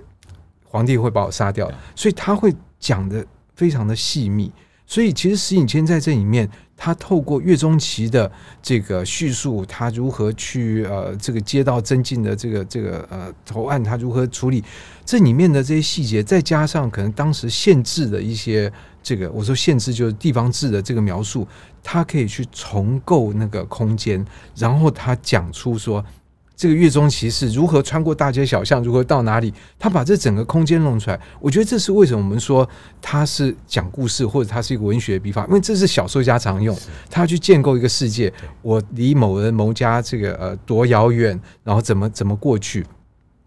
[0.63, 4.51] 皇帝会把我杀掉，所以他会讲的非常的细密。
[4.87, 14.63] 所以，其实石景谦在这里面，他透过岳中琪的这个叙述，他如何去呃这个接到曾静的这个这个呃投案，他如何处理
[15.03, 18.71] 这里面的这些细节，再加上可能当时限制的一些
[19.01, 21.47] 这个，我说限制就是地方制的这个描述，
[21.81, 24.23] 他可以去重构那个空间，
[24.55, 26.05] 然后他讲出说。
[26.55, 29.53] 这个月中骑士如何穿过大街小巷，如何到哪里？
[29.77, 32.67] 他把这整个空间弄出来，我觉得这是为什么我们说
[33.01, 36.77] 他是讲故事，或者他是一个文学笔法，因为这是小说家常用。
[37.09, 42.85] 他要去建构一个世界，我离某人某家这个呃多遥远，然后怎么怎么过去。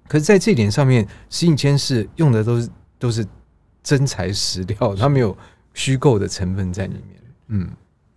[0.06, 2.68] 可是在这一点上面，石景谦是用的都是
[2.98, 3.26] 都是
[3.82, 5.36] 真材实料，他没有
[5.72, 7.22] 虚构的成分在里面。
[7.48, 7.70] 嗯，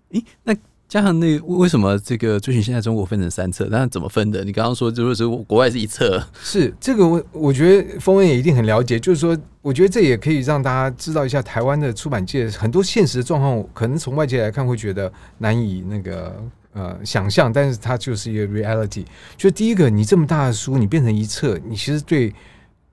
[0.10, 0.54] 诶，那。
[0.91, 3.65] 加上那为什么这个追寻现在中国分成三册？
[3.71, 4.43] 那怎么分的？
[4.43, 8.99] 你刚刚说就是国外是一册，是这个我我觉得峰恩也一定很了解。
[8.99, 16.36] 就是说，我觉得这也可以让大家知道一下台湾的出版界很多现实的状况，可能从外界来看会觉得难以那个
[16.73, 19.06] 呃想象，但是它就是一个 reality。
[19.38, 22.36] 就第一个，你这么大的书，你变成一册，你其实对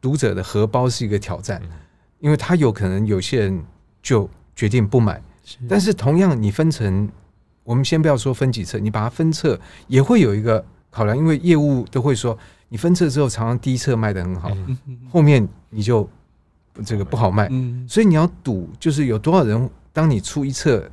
[0.00, 1.61] 读者的荷包是一个挑战，
[2.20, 3.61] 因为他有可能有些人
[4.00, 5.20] 就决定不买，
[5.68, 7.11] 但是同样你分成。
[7.68, 12.37] 我们先不要说分几册，你把它分册也会有一个考量，因为业务都会说，
[12.70, 14.50] 你分册之后，常常第一册卖得很好，
[15.12, 16.09] 后面你就
[16.83, 17.46] 这个不好卖，
[17.87, 20.90] 所以你要赌，就是有多少人，当你出一册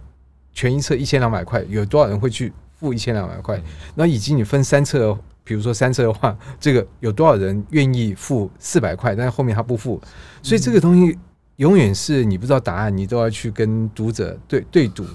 [0.52, 3.58] 全一册一千两百块，有多少人会去付一千两百块？
[3.96, 10.02] 那以及你分三册，比如说三册的话，这个有多少人愿意付四百块，但是后面他不付，
[10.42, 11.18] 所以这个东西
[11.58, 15.06] 永远是你不知道答案，你都要去跟读者对对赌。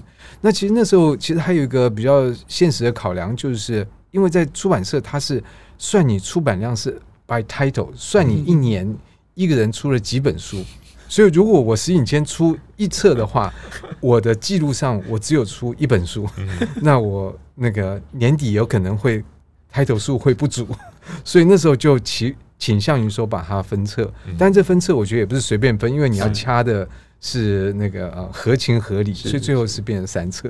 [0.40, 5.42] 那其实那时候其实还有一个比较现实的考量，就是因为在出版社，它是
[5.76, 8.96] 算你出版量是 by title，算你一年
[9.34, 10.64] 一个人出了几本书。
[11.08, 13.52] 所以如果我石景谦出一册的话，
[14.00, 16.26] 我的记录上我只有出一本书，
[16.76, 19.22] 那我那个年底有可能会
[19.72, 20.66] title 数会不足，
[21.24, 22.34] 所以那时候就其。
[22.60, 26.88] 倾向于说把它分册，但这分册我觉得也不是随便分，因为你要掐的
[27.20, 30.48] 是那个呃合情合理，所以最后是变成三册。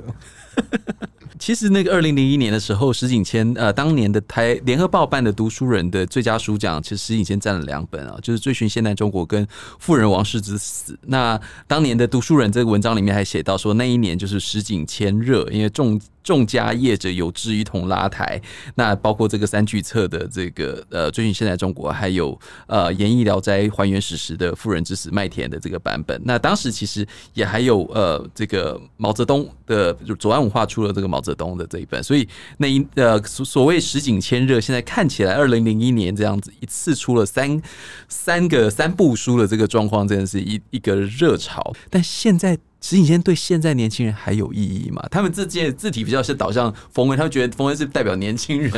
[1.39, 9.43] 其实那个二零零一年的时候，石景谦呃当年的台联合报办的读书人的最佳书奖，其实石景谦占了两本啊，就是《追寻现代中国》跟
[9.79, 10.93] 《富人王室之死》。
[11.07, 15.99] 那当年的读书人这个文章里面还写到说，那一年就是石景谦热，因为众。
[16.23, 18.39] 众家业者有志一同拉台，
[18.75, 26.21] 那包括这个三巨册的这个呃，追寻现代中国，还有呃，演绎聊斋还原史实的《富人之死》麦田的这个版本。
[26.23, 32.27] 那当时其实也还有呃，这个毛泽东的左岸文化出了这个毛泽东的这一本，所以
[32.57, 37.61] 那一呃所所谓石景千热，现在看起来二零零一年这样子一次出了三
[38.07, 42.57] 三个三部书的这个状况，真的是一一个热潮，但现在。
[42.83, 45.05] 石景千对现在年轻人还有意义吗？
[45.11, 48.71] 他们这届字体比较是导向冯文，他们觉得冯文是代表年轻人，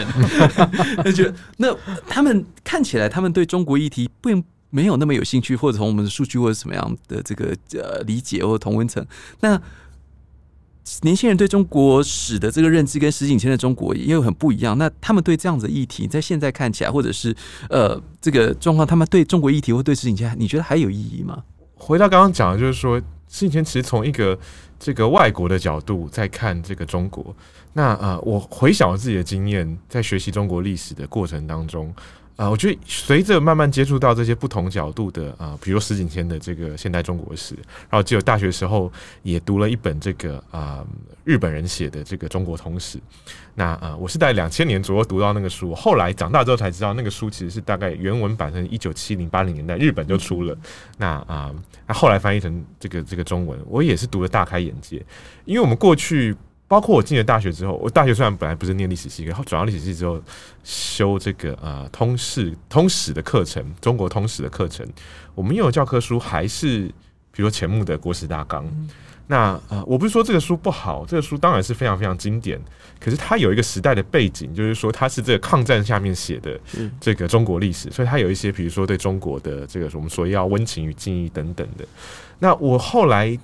[1.01, 1.73] 他觉得那
[2.05, 9.05] 他们看起来他们对中国议题并没有那么有兴趣，或者从我们的数据或者什么样的这个呃理解或者同温层，
[9.39, 9.61] 那
[11.01, 14.77] 年轻人对中国史的这个认知跟石景谦的中国也有很不一样。
[14.77, 17.35] 那他们对这样子的议题，在现在看起来，或者是
[17.69, 21.43] 呃这个状况，他们对中国议题或对石景谦，你觉得还有意义吗？
[21.75, 23.01] 回到刚刚讲的，就是说。
[23.29, 24.37] 石景谦其实从一个
[24.77, 27.35] 这个外国的角度在看这个中国，
[27.73, 31.91] 那呃，我回想自己的经验，在学习中国历史的过程当中。
[32.35, 37.53] 啊、我觉得随着慢慢接触到这些不同角度的啊、比如石景谦的这个现代中国史，
[37.89, 38.91] 然后只有大学时候
[39.21, 40.83] 也读了一本这个啊、
[41.23, 42.99] 日本人写的这个中国通史。
[43.53, 50.57] 那啊、我是在两千年左右读到那个书，后来长大之后才知道那个书其实是大概原文版是一九七零八零年代日本就出了。
[50.97, 51.53] 那啊，
[51.85, 55.05] 那、后来翻译成这个这个中文，我也是读得大开眼界，
[55.45, 56.35] 因为我们过去。
[56.73, 60.19] 包括我进了大学之后，我大学虽然本来不是念历史系，然后转到历史系之后
[60.63, 64.83] 修这个呃通史通史的课程，中国通史的课程，
[65.35, 66.87] 我们用的教科书还是
[67.31, 68.65] 比如说钱穆的《国史大纲》。
[69.27, 72.59] 那呃，我不是说这个书不好，这个书当然是非常非常经典，
[72.99, 76.59] 可是它有一个时代的背景，就是说它是这个抗战下面写的
[76.99, 81.85] 这个中国历史，所以它有一些比如说对中国的这个我们所要温情与敬意等等的。
[82.39, 83.37] 那我后来。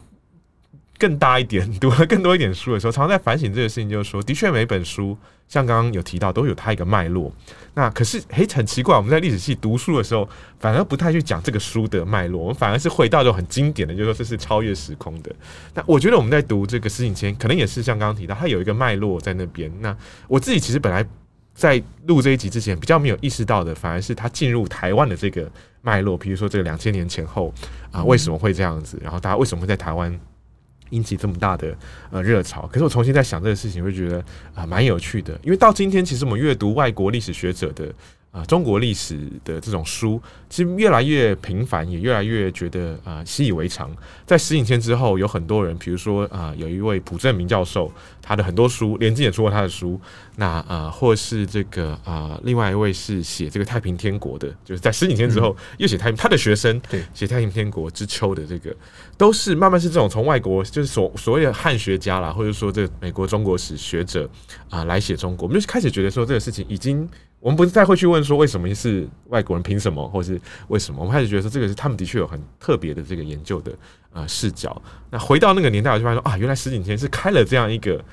[0.99, 7.31] 更大一点，读了更多一点书的时候，常常在反省这个事情，就是说，的确每本书像刚刚有提到，都有它一个脉络。
[7.73, 10.27] 那可是，嘿，很奇怪，我们在历史系读书的时候，
[10.59, 15.33] 反而不太去讲这个书的脉络，我们反而是回到这种很经典的，就是说这是超越时空的。
[15.73, 19.71] 那我觉得我们在读这个石景谦，可能也是像刚刚提到，它有一个脉络在那边。
[19.79, 19.95] 那
[20.27, 21.05] 我自己其实本来
[21.53, 25.49] 在录这一集之前，比较没有意识到的，反而是他进入台湾的这个
[25.81, 26.17] 脉络。
[26.17, 27.53] 比如说，这个两千年前后
[27.91, 28.99] 啊，为什么会这样子？
[29.01, 30.19] 然后大家为什么会在台湾？
[30.91, 31.75] 引起这么大的
[32.11, 34.23] 呃热潮，可是我重新在想这个事情，会觉得
[34.53, 37.93] 啊蛮有趣的，因为到今天其实我们阅读外国历史学者的。
[38.31, 43.89] 啊，中国历史的这种书其实越来越频繁，也越来越觉得啊习以为常。
[44.23, 49.99] 在石景谦之后，有很多人，比如说啊，有一位朴正明教授，他的很多书，连经也出过他的书。
[50.35, 58.73] 那啊，或是这个啊，另外一位是写这个太平天国的，就是在石景谦之后又写太平，他的学生对写太平天国之秋的这个，
[59.17, 64.29] 都是慢慢是这种从外国就是所所谓的汉学家啦，或者说这个美国中国史学者
[64.69, 67.09] 啊来写中国，我们就开始觉得说这个事情已经。
[67.39, 70.99] 我们不是再会去问说为什么是外国人，凭什么，或是为什么？
[70.99, 73.71] 我们开始觉得说这个是他们的确有很特别的这个研究的
[74.11, 74.81] 呃视角。
[75.09, 78.03] 那回到那个年代，我就发现说啊，原来石景谦是开了这样一个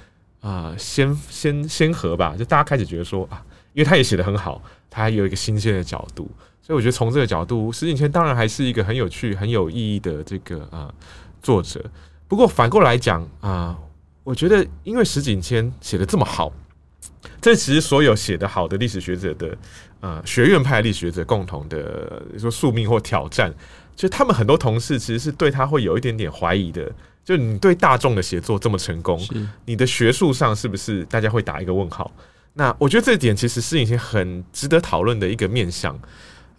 [0.40, 6.30] 啊、先先先河吧，就大家开始觉得说啊，因为他也写得很好，他有一个新鲜的角度，
[6.62, 10.94] 所以我觉得从这个角度，石景谦当然还是一个很有趣、很有意义的这个啊、
[11.42, 11.84] 作者。
[12.28, 13.76] 不过反过来讲啊、
[14.22, 16.52] 我觉得因为石景谦写得这么好。
[17.40, 19.56] 这其实所有写的好的历史学者的，
[20.00, 23.52] 呃，学院派历史学者共同的说宿命或挑战，
[23.94, 26.90] 就他们很多同事其实是对他会有一点点怀疑的。
[27.24, 29.20] 就你对大众的写作这么成功，
[29.64, 32.10] 你的学术上是不是大家会打一个问号？
[32.54, 35.98] 那我觉得这一点其实是一些很值得讨论的一个面向。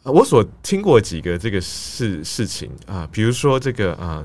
[0.04, 4.24] 我所听过几个这个事事情啊，比如说这个啊，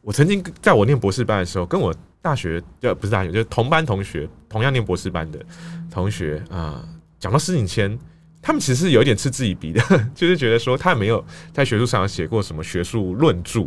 [0.00, 1.94] 我曾经在我念博士班的时候，跟我。
[2.22, 5.38] 大学就不是大学，就是同班同学，同样念博士班的
[5.90, 6.82] 同学啊，
[7.18, 7.98] 讲到施景谦，
[8.40, 9.82] 他们其实有一点嗤之以鼻的，
[10.14, 13.66] 就是觉得说他没有在学术上写过什么学术论著，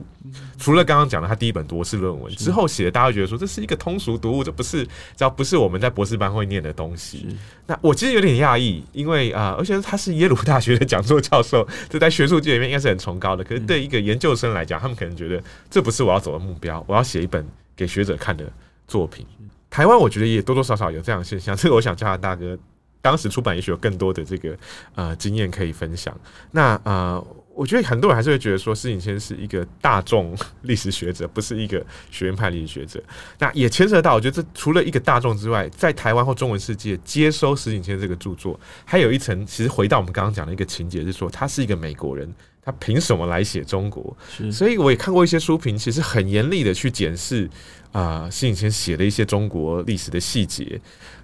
[0.58, 7.28] 除了刚刚讲的他第一本博士论文之后写的，大家会觉得说这是一个通俗读物，这不是只要不是我们在博士班会念的东西。
[7.68, 13.44] 那我其实有点讶异，因为啊、呃，而且他是耶鲁大学的讲座教授，这在学术界里面应该是很崇高的。
[13.44, 17.46] 可是对一个研究生来讲，他们可能觉得这不是我要走的目标，我要写一本
[17.76, 18.52] 给学者看的
[18.88, 19.26] 作品。
[19.70, 22.58] 台湾我觉得也多多少少有这样的现象， 这个我想嘉大大哥。
[23.02, 24.58] 当时出版也许有更多的这个
[24.96, 26.18] 呃经验可以分享。
[26.50, 27.24] 那呃，
[27.56, 33.02] 我觉得很多人还是会觉得说，施景谦是一个大众历史学者，不是一个学院派历史学者。
[33.40, 42.30] 那也牵涉到，我觉得这除了一个大众之外，在台湾或中文世界接收施景谦这个著作，还有一层，其实回到我们刚刚讲的一个情节，是说他是一个美国人，
[42.62, 44.16] 他凭什么来写中国？
[44.52, 47.50] 所以我也看过一些书评，其实很严厉的去检视
[47.94, 50.80] 啊，施景谦写的一些中国历史的细节。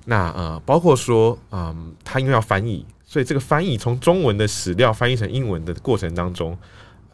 [0.05, 6.57] 那呃，包括说，嗯，他因为要翻译，所以这个翻译从中文的史料翻译成英文的过程当中，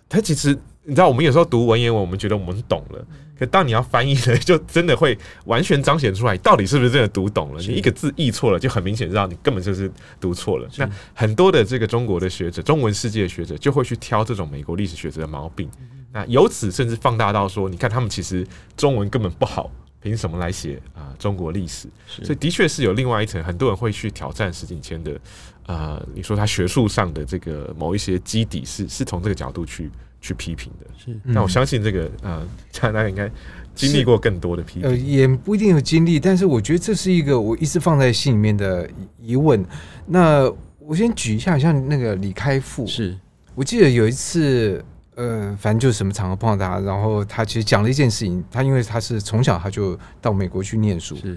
[0.08, 3.04] 它其实你知道，我们有时候读文言文，我们觉得我们懂了，
[3.36, 7.62] 可当你要翻译的，就真的会完全彰显出来，到底是不是真的读懂了？
[7.64, 10.70] 你一个字译错了，就很明显知道你根本就是读错了。
[10.78, 15.68] 那很多的这个中国的学者，中文世界的学者，就会去挑这种美国历史学者的毛病，
[16.14, 18.46] 那由此甚至放大到说，你看他们其实
[18.76, 19.72] 中文根本不好。
[20.00, 21.90] 凭什么来写啊、呃、中国历史？
[22.08, 25.12] 所以的确是有另外一层，很多人会去挑战石景谦的
[25.57, 26.04] 啊、呃。
[26.14, 30.88] 你说他学术上的这个某一些基底是是从这个角度去去批评的。
[30.98, 33.30] 是，那我相信这个呃，加拿大应该
[33.76, 34.90] 经历过更多的批评。
[34.90, 38.90] 呃，也不一定有经历，但是我觉得这是一个我一直放在心里面的
[39.22, 39.64] 疑问。
[40.06, 43.16] 那我先举一下，像那个李开复，是
[43.54, 44.84] 我记得有一次。
[45.18, 48.44] 呃，反正就是什么场合碰到他，然后他其实讲了一件事情。
[48.52, 51.36] 他因为他是从小他就到美国去念书，是，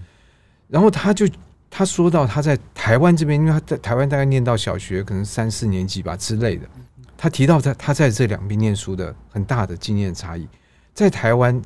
[0.69, 1.27] 然后他就
[1.71, 6.69] 他说到他在台湾这边，因为他在台湾大概念到小学可能三四年级吧之类的。
[7.17, 10.49] 他提到在他在这两边念书的很大的经验差异。
[10.93, 11.63] 在台湾，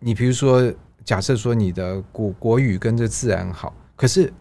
[0.00, 0.72] 你比如说
[1.04, 4.32] 假设说你的国国语跟着自然好，可是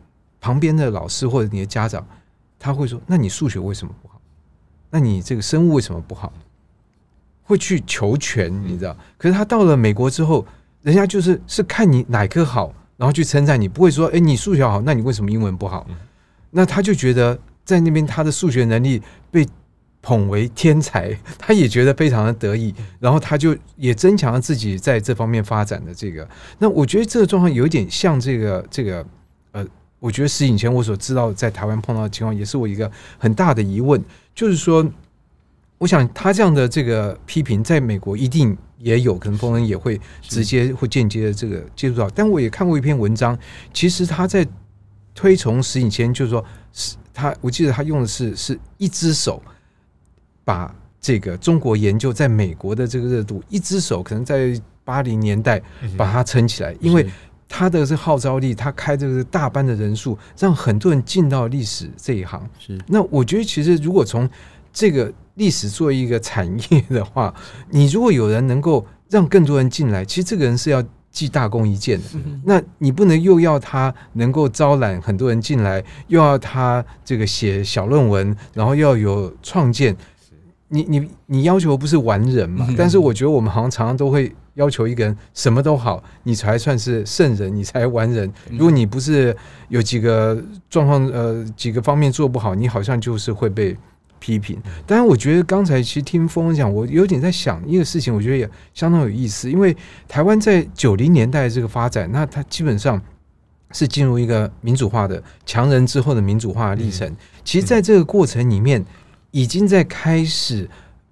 [0.41, 2.06] 旁边的老师或者你的家长
[2.58, 4.20] 他会说：“那你数学为什么不好？
[4.89, 6.34] 那你这个生物为什么不好？”
[7.43, 8.97] 会去求全，你知道？
[9.20, 10.43] 可是他到了美国之后，
[10.82, 15.86] 人家就是是看你哪科好，然后去称赞你，不会说：“哎，你数学好，那你为什么英文不好？”
[16.52, 19.46] 那他就觉得在那边他的数学能力被
[20.02, 26.28] 捧为天才， 他也觉得非常的得意，然后他就也增强了自己在这方面发展的这个。
[26.60, 29.06] 那我觉得这个状况有点像这个这个
[29.52, 29.66] 呃，
[30.00, 34.86] 我觉得十年前我所知道在台湾碰到的情况，也是我一个很大的疑问，就是说。
[35.78, 42.09] 我想他这样的这个批评，在美国一定也有可能，风人也会直接或间接的这个接触到。
[42.09, 43.38] 但我也看过一篇文章，
[43.73, 44.45] 其实他在
[45.13, 49.41] 推崇石景谦，就是说，是他我记得他用的是是一只手
[50.43, 55.61] 把这个中国研究在美国的这个热度，一只手可能在八零年代
[55.97, 57.07] 把它撑起来，因为
[57.47, 62.47] 他的这号召力，他开这个大班的人数，让很多人进到历史这一行。
[62.59, 62.78] 是。
[62.88, 64.30] 那我觉得，其实如果从
[64.73, 67.34] 这个历史做一个产业的话，
[67.70, 72.06] 你如果有人能够让更多人进来，其实这个人是要记大功一件的。
[72.44, 79.96] 那你不能又要他能够招揽很多人进来，又要他这个写小论文，然后要有创建。
[80.68, 82.68] 你你你要求不是完人嘛？
[82.78, 88.30] 但是我觉得我们好像常常都会要求一个人什么都好，你才算是圣人，你才完人。
[88.50, 89.36] 如果你不是
[89.70, 93.76] 有几个状况，呃，几个方面做不好，你好像就是会被。
[94.26, 99.51] 批评，当然，我觉得刚才其实听峰讲，我有点在想一个事情，我觉得也相当有意思。
[99.51, 99.76] 因为
[100.07, 102.99] 台湾在九零年代这个发展，那它基本上
[103.71, 107.15] 是进入一个民主化的强人之后的民主化的历程。
[107.43, 108.84] 其实，在这个过程里面，
[109.30, 110.67] 已经在开始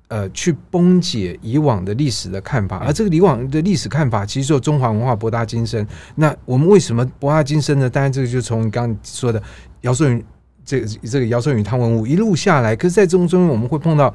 [0.07, 5.88] 呃去崩解以往的历史的看法，而这个以往的历史看法，其实就中华文化博大精深。
[6.16, 7.88] 那我们为什么博大精深呢？
[7.88, 9.39] 当然，这个就从刚刚说的
[9.82, 10.26] 姚顺云。
[10.66, 14.14] 这个这个姚舜禹汤文武一路下来，可是，在中中我们会碰到，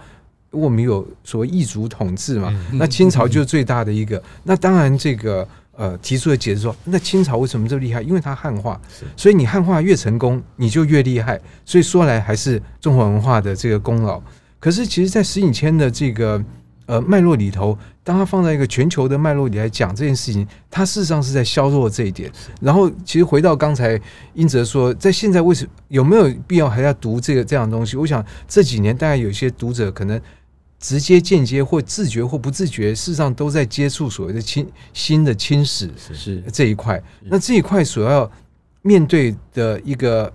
[0.50, 2.54] 我们有所谓异族统治嘛？
[2.72, 4.22] 那清朝就是最大的一个。
[4.44, 5.46] 那当然，这个
[5.76, 8.00] 呃提出的解释说，那清朝为什么这么厉害？
[8.02, 8.80] 因为它汉化，
[9.16, 11.40] 所以你汉化越成功，你就越厉害。
[11.64, 14.22] 所以说来还是中华文化的这个功劳。
[14.58, 16.42] 可是，其实，在石景谦的这个。
[16.88, 22.32] 呃，脉络里头，当他放在一个全球的脉络里来讲这件事情，他事实上是在削弱这一点。
[22.62, 24.00] 然后，其实回到刚才
[24.32, 27.94] 英哲说，在现在为什么有没有必要还要读这个这样的东西？
[27.98, 30.18] 我想这几年大概有些读者可能
[30.80, 37.02] 直接、间接或自觉或不自觉，事实上都在接触所谓的侵新的侵蚀是这一块。
[37.24, 38.30] 那这一块所要
[38.80, 40.32] 面对的一个。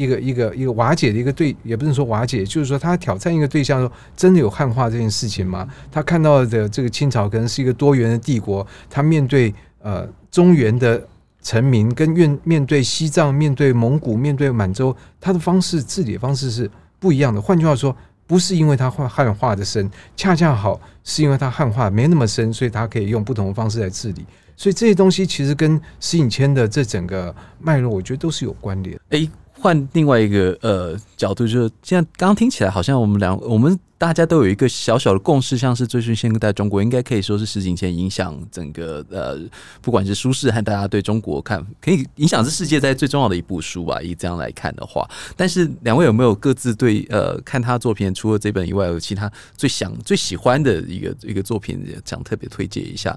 [0.00, 5.68] 一个一个一个瓦解的一个对，也不能说瓦解，就是说他挑战一个对象说，真的有汉化这件事情吗？
[5.92, 11.06] 他看到的这个清朝可能是一个多元的帝国，他面对呃中原的
[11.42, 17.38] 臣民，跟面面对西藏、面对蒙古、面对满洲，他的方式治理的方式是不一样的。
[17.38, 17.94] 换句话说，
[18.26, 24.24] 不是因为他汉化的深，恰恰好是因为他汉化没那么深，所以他可以用不同的方式来治理。
[24.56, 28.94] 所以这些东西其实跟石景谦的这整个脉络，我觉得都是有关联。
[29.08, 29.26] 诶，
[29.60, 39.38] 换另外一个呃角度，就是现在刚刚听起来好像我们两我们大家都有一个小小的共识，像是追寻现代中国，应该可以说是石颖谦影响整个呃，
[39.82, 44.00] 不管是舒适和大家对中国看，可以影响这世界在最重要的一部书吧。
[44.00, 45.06] 以这样来看的话，
[45.36, 53.14] 但是两位有没有各自对呃看他作品除了这本以外，有其他最想最喜欢的一个一个作品，想特别推荐一下？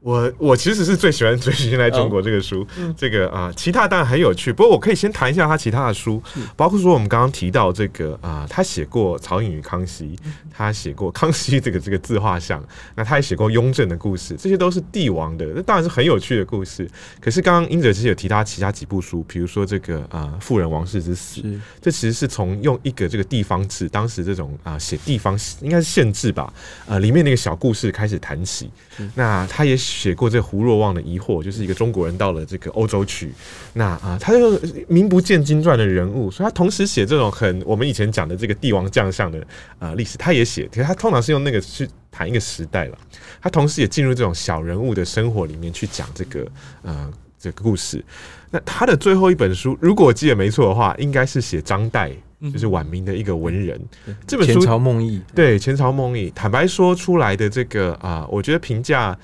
[0.00, 4.52] 我我其实是最喜欢《追寻现代中国》这个书，嗯、这个啊，其他当然很有趣。
[4.52, 6.22] 不过我可以先谈一下他其他的书，
[6.56, 10.16] 包括说我们刚刚提到这个啊，他写过《曹颖与康熙》，
[10.52, 16.88] 他写过康熙这个这个自画像，那他也写过雍正的故事，这些都是帝王的，那当然是很有趣的故事。
[17.20, 21.40] 可是刚刚英哲其实有提到其他几部书，比如说这个啊，《富人王室之死》，
[21.82, 26.52] 这其实是从用一个这个地方志，当时这种啊写地方应该是县志吧，
[26.86, 28.70] 呃，里面那个小故事开始谈起。
[29.16, 29.76] 那他也。
[29.88, 33.32] 写过这胡若望的疑惑，就是一个中国人到了这个欧洲去，
[33.72, 39.44] 那啊，他就名不见经传的人物，所以他同时写这种很我们以前讲的这个帝王将相的
[39.78, 42.98] 啊历史，他也写，可是他通常是用那个去谈一个时代了，
[43.40, 46.46] 他同时也进入这种小人物的生活里面去讲这个
[46.82, 48.04] 呃这个故事。
[48.50, 52.12] 那他的最后一本书，如果我记得没错的话，应该是写张岱。
[52.52, 53.76] 就是晚明的一个文人，
[54.06, 59.18] 嗯、这本书《前朝梦忆》对《前朝梦忆》，坦白说出来的这个啊、呃，我觉得评价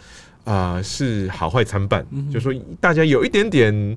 [0.45, 3.97] 啊是好坏参半，就说大家有一点点。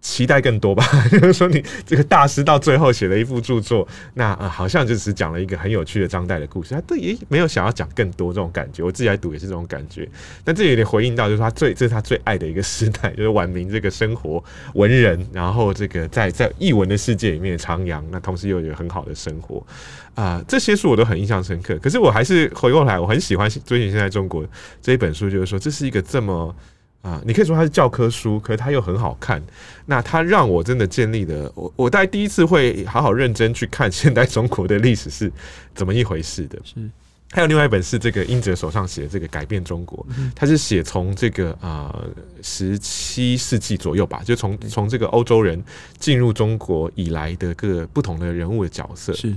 [0.00, 0.82] 期待更多吧，
[1.12, 8.82] 就是说你这个大师到最后写了一部著作，那、呃、好像就只讲了一个很有趣的张岱的故事，他对也没有想要讲更多这种感觉。
[8.82, 10.08] 我自己来读也是这种感觉，
[10.42, 14.42] 但这有点回应到，就是他最这是他最爱的一个时代， 就是晚明这个生活
[14.72, 19.62] 文人，然后这个在在译文的世界里面徜徉，那同时又有很好的生活
[20.14, 21.78] 啊、这些书我都很印象深刻。
[21.78, 24.42] 可是我还是回过来，我很喜欢《追寻现在中国》
[24.80, 26.56] 这一本书，就是说这是一个这么。
[27.02, 29.42] 啊，你可以说它是教科书，可是它又很好看。
[29.86, 35.32] 那它让我真的建立了我，我大概第一次会好好认真去看现代中国的历史是
[35.74, 36.58] 怎么一回事的。
[36.62, 36.74] 是，
[37.32, 41.98] 还有另外一本是这个英哲手上写的这个《改变中国》，他是写从这个啊
[42.42, 45.62] 十七世纪左右吧，就从从这个欧洲人
[45.98, 49.12] 进入中国以来的各不同的人物的角色。
[49.14, 49.34] 是。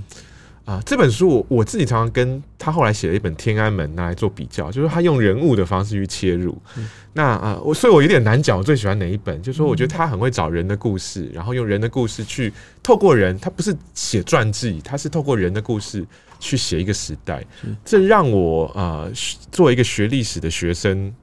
[0.64, 6.56] 啊，这本书我我自己常常跟他后来写了一本《天安门》拿来做比较，就是他用人物的方式去切入。
[6.78, 9.42] 嗯、那啊，我所以，我有点难讲，我最喜欢哪一本？
[9.42, 12.50] 就是说，我觉得他很会找人的故事，然后用人的故事去
[12.82, 16.02] 透过人，他不是写传记，他是透过人的故事
[16.40, 17.44] 去写一个时代。
[17.84, 19.06] 这让我啊，
[19.52, 21.14] 作为一个学历史的学生，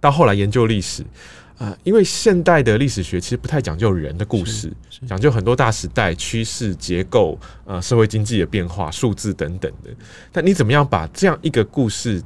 [0.00, 1.04] 到后来研究历史。
[1.62, 4.72] 啊，因为现代的历史学其实不太讲究人的故事，
[5.06, 9.90] 讲究很多大时代趋势结构、呃社会经济的变化、数字等等的。
[10.32, 12.20] 但你怎么样把这样一个故事，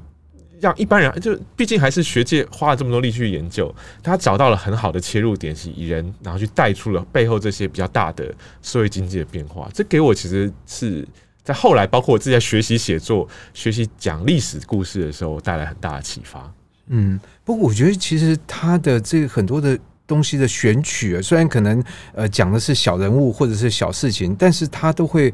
[0.59, 9.69] 让一般人就毕竟还是学界花了这么多力去研究，他找到了很好的切入点，是以人然后去带出了背后这些比较大的社会经济的变化。
[9.75, 11.07] 这给我其实是
[11.45, 16.51] 在后来，包括我自己在学习写作、学习讲历史故事的时候，带来很大的启发。
[16.89, 21.83] 嗯，不过我觉得其实他的这个很多的东西的选取，虽然可能
[22.15, 25.33] 呃讲的是小人物或者是小事情，但是他都会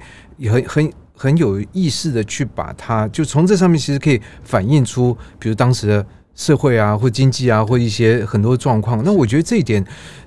[0.51, 9.03] 很很很有意识的去把它，就从这上面其实可以反映出，比如当时的社会啊，或经济啊，或一些很多状况。
[9.05, 9.85] 那我觉得这一点，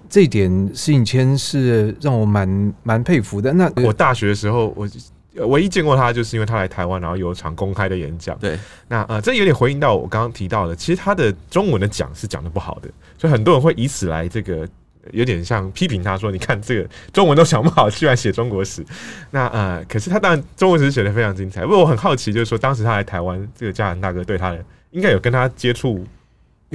[0.07, 3.51] 这一点石颖谦是让我蛮蛮佩服的。
[3.53, 4.87] 那我大学的时候，我。
[5.35, 8.37] 唯一见过他，就是因为他来台湾，然后有一场公开的演讲。
[8.39, 8.57] 对，
[8.87, 14.67] 那呃，这有点回应到我刚刚提到的，其实他的中文的讲是讲的不好的，所以很多人会以此来这个
[15.11, 18.85] 有点像批评他说，你看这个中文都想不好，居然写中国史。
[19.31, 21.61] 那呃，可是他当然中文史写的非常精彩。
[21.61, 26.05] 不过我很好奇，就是说当时他来台湾，这个嘉南大哥对他的应该有跟他接触。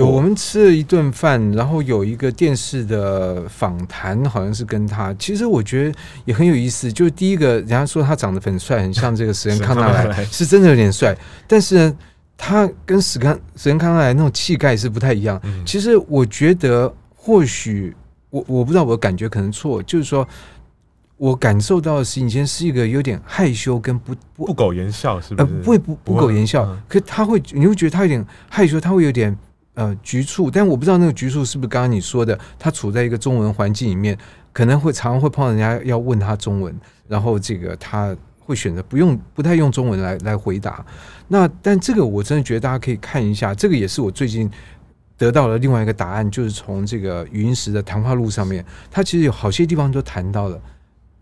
[0.01, 5.15] 有，我们吃了一顿饭，然后有一个电视的访谈，好像是跟他。
[5.15, 6.93] 其实我觉得也很有意思。
[6.93, 11.17] 就是第一个，人家说他长得很帅，很像这个史人康纳莱，是真的有点帅。
[11.47, 11.97] 但是呢，
[12.37, 15.41] 他跟史康史人康纳莱那种气概是不太一样。
[15.67, 17.95] 其实我觉得，或许
[18.31, 20.27] 我我不知道，我的感觉可能错，就是说
[21.17, 25.47] 我感受到的石颖谦是一个有点害羞跟不不不苟言笑，是不是？
[25.47, 29.37] 呃，不会不不苟言笑，可他会，你会觉得他有点害羞，他会有点。
[29.81, 34.15] 呃，局促，但我不知道那个局促是不是刚刚你说的，他处在一个中文环境里面，
[34.53, 36.79] 可能会常会碰到人家要问他中文，
[37.09, 40.85] 然后这个他会选择不用不太用中文来来回答。
[41.29, 44.51] 那但这个我真的觉得大家可以看一下，这个也是我最近
[45.17, 50.61] 得到了另外一个答案，就是从这个云石的谈话录上面，他其实有好些地方都谈到了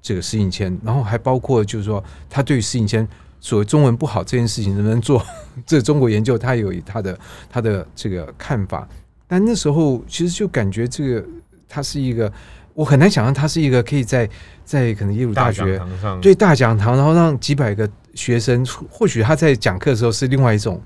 [0.03, 3.07] 这个施英谦，然后还包括就是说他对于施英谦
[3.41, 5.25] 所谓中文不好这件事情能不能做
[5.67, 7.19] 这中国研究，他有他的
[7.49, 8.89] 他的这个看法。
[9.27, 11.25] 但那时候其实就感觉这个
[11.69, 12.33] 他是一个，
[12.75, 14.29] 我很难想象他是一个可以在
[14.65, 15.81] 在可能耶鲁大学
[16.21, 20.81] 对大讲堂，然后让几百个学生，或许他在讲课的时候是另外一种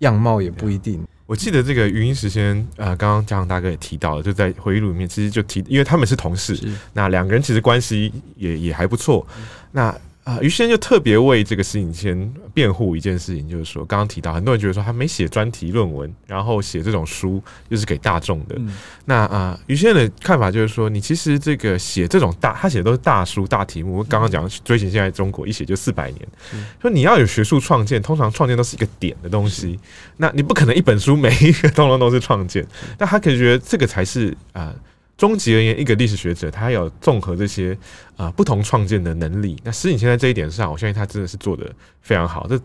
[0.00, 1.02] 样貌，也不一定。
[1.26, 6.58] 我记得这个语音时间，呃，刚刚嘉航大哥也提到了，就在回忆录里面，其实就提，因为他们是同事，
[6.92, 9.26] 那两个人其实关系也也还不错，
[9.72, 9.96] 那。
[10.24, 18.56] 啊，于先就特别为这个事情先辩护一件事情，就是说，刚刚提到很多人觉得说他没写专题论文，然后写这种书就是给大众的。
[18.56, 24.02] 嗯、那啊，于先的看法就是说，你其实这个写这种大，他写的都是大书大题目。
[24.04, 29.78] 刚刚讲追寻现在中国一写就四百年，嗯、说你要有学术创建，通常创建都是一个点的东西，
[30.16, 32.66] 那你不可能一本书每一个通通都是创建。
[32.98, 34.74] 那他可能觉得这个才是啊。
[35.16, 37.76] 终极而言，一个历史学者，他有综合这些
[38.16, 39.56] 啊、不同创建的能力。
[39.62, 42.46] 那施英谦在这一点上，我相信他真的是做得非常好。
[42.48, 42.60] 这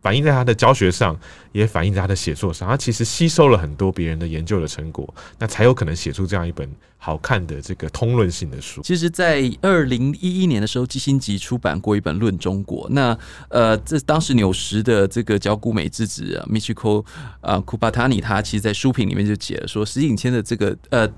[0.00, 1.16] 反映在他的教学上，
[1.52, 2.66] 也反映在他的写作上。
[2.66, 8.80] 他其实吸收了很多别人的研究的成果，那才有可能写出这样一本好看的这个通论性的书。
[8.82, 12.88] 其实，在二零一一年的时候，基辛吉出版过一本《论中国》。
[12.92, 13.16] 那
[13.48, 17.04] 呃，这当时纽时的这个角谷美智子啊，Michiko
[17.40, 21.08] 啊，Kubatani，他其实在书评里面就写了说，施英谦的这个呃。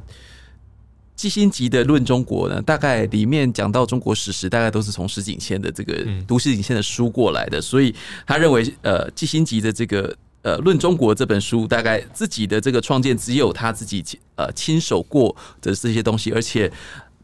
[1.17, 7.95] 基辛吉的《论中国》呢，大概里面讲到中国史实，大概都是从石景谦的这个读石景谦的书过来的，所以
[8.27, 14.05] 他认为，呃，基辛吉的这个呃《论中国》这本书，大概自己的这个创建只有他自己
[14.37, 16.71] 呃亲手过的这些东西，而且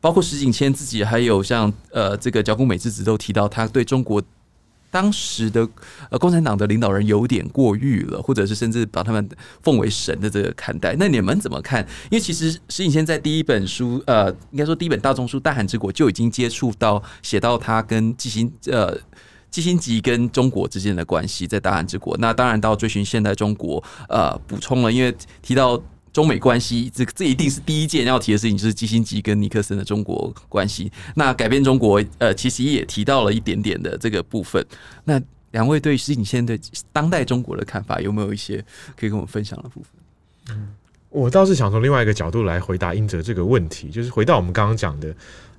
[0.00, 4.22] 包括石景谦自己，还有像呃这个角谷美智子都提到，他对中国。
[4.90, 5.66] 当时的
[6.10, 9.28] 呃共产党的领导人有点过誉了，或者是甚至把他们
[9.62, 11.80] 奉为神的这个看待，那你们怎么看？
[12.10, 18.98] 因为其实施英谦在第一本书，呃，应该说第一本大众书《大韩之国》就已经接触到写到他跟基辛呃
[19.50, 22.16] 基辛吉跟中国之间的关系，在《大韩之国》。
[22.20, 25.80] 那当然到追寻现代中国，呃，补充了，因为提到。
[26.12, 30.90] 中美关系，这这一定是第一件要提的事情，就是基辛吉跟尼克森的中国关系。
[31.14, 34.64] 那改变中国，呃，其实也提到了一点点的这个部分。
[35.04, 35.20] 那
[35.52, 36.58] 两位对施英谦对
[36.92, 38.64] 当代中国的看法，有没有一些
[38.96, 40.56] 可以跟我们分享的部分？
[40.56, 40.68] 嗯，
[41.08, 45.14] 我倒是想从另外一个角度来回答英哲这个问题，就是回到我们刚刚讲的。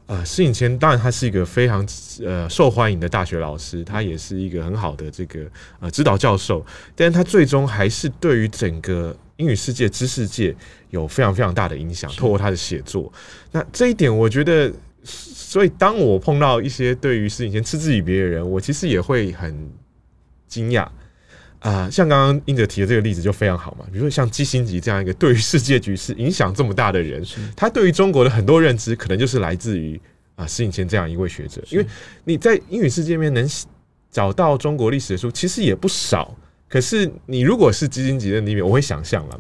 [0.08, 1.88] 呃，施英谦当然他是一个非常
[2.26, 5.39] 呃受欢迎的大学老师，他也是一个很好的这个
[5.80, 6.66] 呃指导教授，
[6.97, 10.56] 但是他最终还是对于整个英语世界、知识界
[10.92, 13.12] 有非常非常大的影响，透过他的写作。
[13.52, 14.72] 那这一点，我觉得，
[15.04, 19.70] 所以当我碰到一些对于施英谦嗤之以鼻的人，我其实也会很
[20.48, 20.84] 惊讶。
[21.60, 27.24] 啊、呃，像刚刚英哲提的这个例子就非常好嘛，比如说像基辛吉这样一个对于世界局势影响这么大的人，
[27.56, 30.00] 他对于中国的很多认知，可能就是来自于
[30.36, 31.86] 啊施英谦这样一位学者，因为
[32.24, 33.48] 你在英语世界里面能
[34.10, 36.36] 找到中国历史的书，其实也不少，
[36.72, 39.38] 可是你如果是基金级的里面，我会想象了。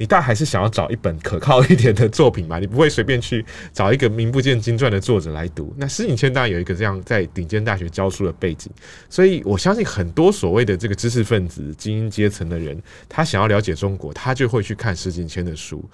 [0.00, 5.74] 你大还是想要找一本可靠一点的作品吧， 你不会随便去找一个名不见经传的作者来读。
[5.76, 8.72] 那施景谦当然有一个这样在顶尖大学教书的背景，
[9.10, 15.84] 所以我相信很多所谓的这个知识分子、精英阶层的人，他想要了解中国，他就会去看施景谦的书。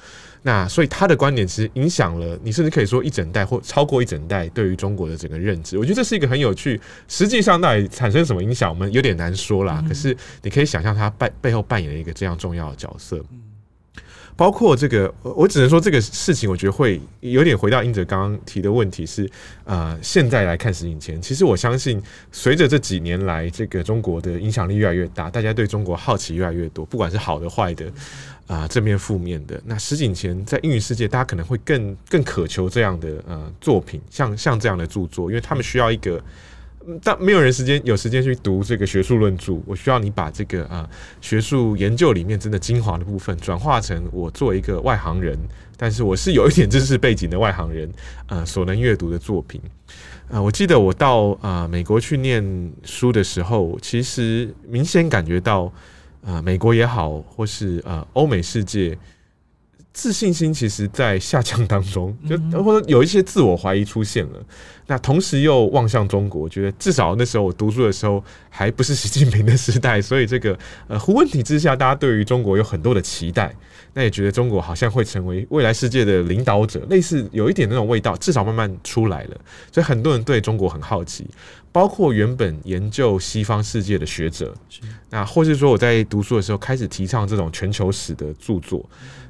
[0.41, 5.77] 那所以他的观点其实影响了你，甚至可以说一整代或超过一整代对于中国的整个认知。
[5.77, 9.85] 我觉得这是一个很有趣，实际上到底产生什么影响，我们有点难说啦。
[9.89, 13.21] 可是你可以想象他背背后扮演了一个这样重要的角色。
[14.37, 19.27] 包括这个，我只能说这个事情，我觉得会有点回到英哲刚刚提的问题是，
[19.65, 27.91] 呃，现在来看施英谦，其实我相信，随着这几年来这个中国的影响力越来越大，大家对中国好奇越来越多，不管是好的坏的，
[28.47, 36.23] 啊、正面负面的，那施英谦在英语世界，大家可能会更更渴求这样的呃作品，像像这样的著作，因为他们需要一个。
[37.03, 40.89] 但没有人时间有时间去读这个学术论著，我需要你把这个啊
[41.21, 45.37] 学术研究里面真的精华的部分转化成我作为一个外行人，
[45.77, 47.91] 但是我是有一点知识背景的外行人
[48.27, 49.61] 啊 所能阅读的作品。
[50.29, 55.73] 啊，我记得我到啊美国去念书的时候，其实明显感觉到
[56.25, 58.97] 啊美国也好，或是啊欧美世界。
[59.97, 64.33] 自信心其实在下降当中，就或者有一些自我怀疑出现了。
[64.87, 73.57] 那同时又望向中国，我觉得至少那时候我读书的时候还不是习近平的时代， 所以这个呃胡问题之下，大家对于中国有很多的期待，
[73.95, 79.37] 那也觉得中国好像会成为未来世界的领导者，类似有一点那种味道，至少慢慢出来了。
[79.73, 81.27] 所以很多人对中国很好奇，
[81.73, 84.55] 包括原本研究西方世界的学者，
[85.09, 88.87] 那或是说我在读书的时候开始提倡这种全球史的著作。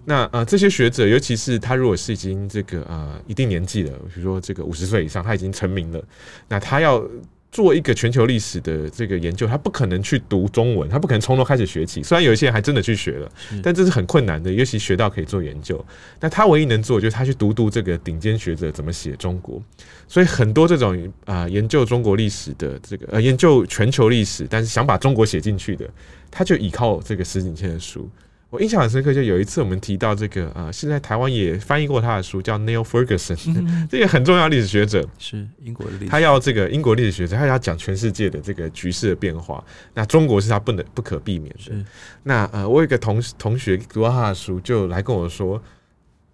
[0.09, 6.01] 那呃，这些学者，尤其是他，如果是已经这个呃一定年纪了，比如说这个五十岁以上，他已经成名了，
[6.47, 7.05] 那他要
[7.51, 12.05] 做一个全球历史的这个研究，他不可能去读中文，他不可能从头开始学起。
[12.05, 13.29] 虽然有一些人还真的去学了，
[13.65, 15.85] 但这是很困难的，尤其学到可以做研究。
[16.21, 19.61] 那他唯一能做，就是他去读读这个顶尖学者怎么写中国。
[20.07, 25.89] 所以很多这种啊、呃、研究中国历史的这个呃研究全球历史，但是想把中国写进去的，
[26.31, 28.09] 他就依靠这个石景谦的书。
[28.49, 39.63] 我印象很深刻，就有一次我们提到这个呃，现在台湾也翻译过他的书，叫 Neil Ferguson，嗯、 这个很重要历史学者，是英国的历史，他要这个英国历史学者，他要讲全世界的这个局势的变化，
[39.95, 41.85] 那中国是他不能不可避免的。
[42.23, 45.61] 那呃，我有一个同同学读到他的书，就来跟我说，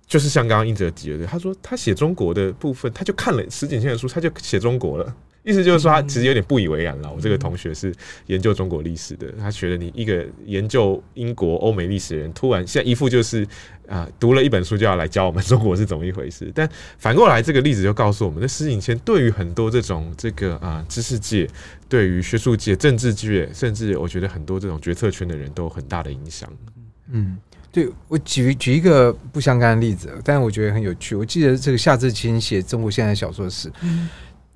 [0.06, 5.16] 就是像刚刚英哲提的，他说他写中国的部分，他就看了石景谦的书，他就写中国了。
[5.45, 7.12] 意思就是说，他其实有点不以为然了。
[7.12, 7.93] 我这个同学是
[8.26, 13.45] 研究中国历史的，他觉得你一个研究英国、欧美历史的人，突然现在一副就是
[13.88, 16.51] 啊，读了一本书就要来教我们 中国是怎么一回事。
[16.55, 21.49] 但反过来，这个例子就告诉我们，那施景谦对于很多这种这个啊知识界、
[21.88, 26.49] 对于学术界、政治界，甚至我觉得很多这种决策圈的人都有很大的影响。
[27.11, 27.36] 嗯，
[27.72, 31.16] 对，我举举一个不相干的例子，但是我觉得很有趣。
[31.16, 33.68] 我记得这个夏志清写中国现代小说史。
[33.82, 34.09] 嗯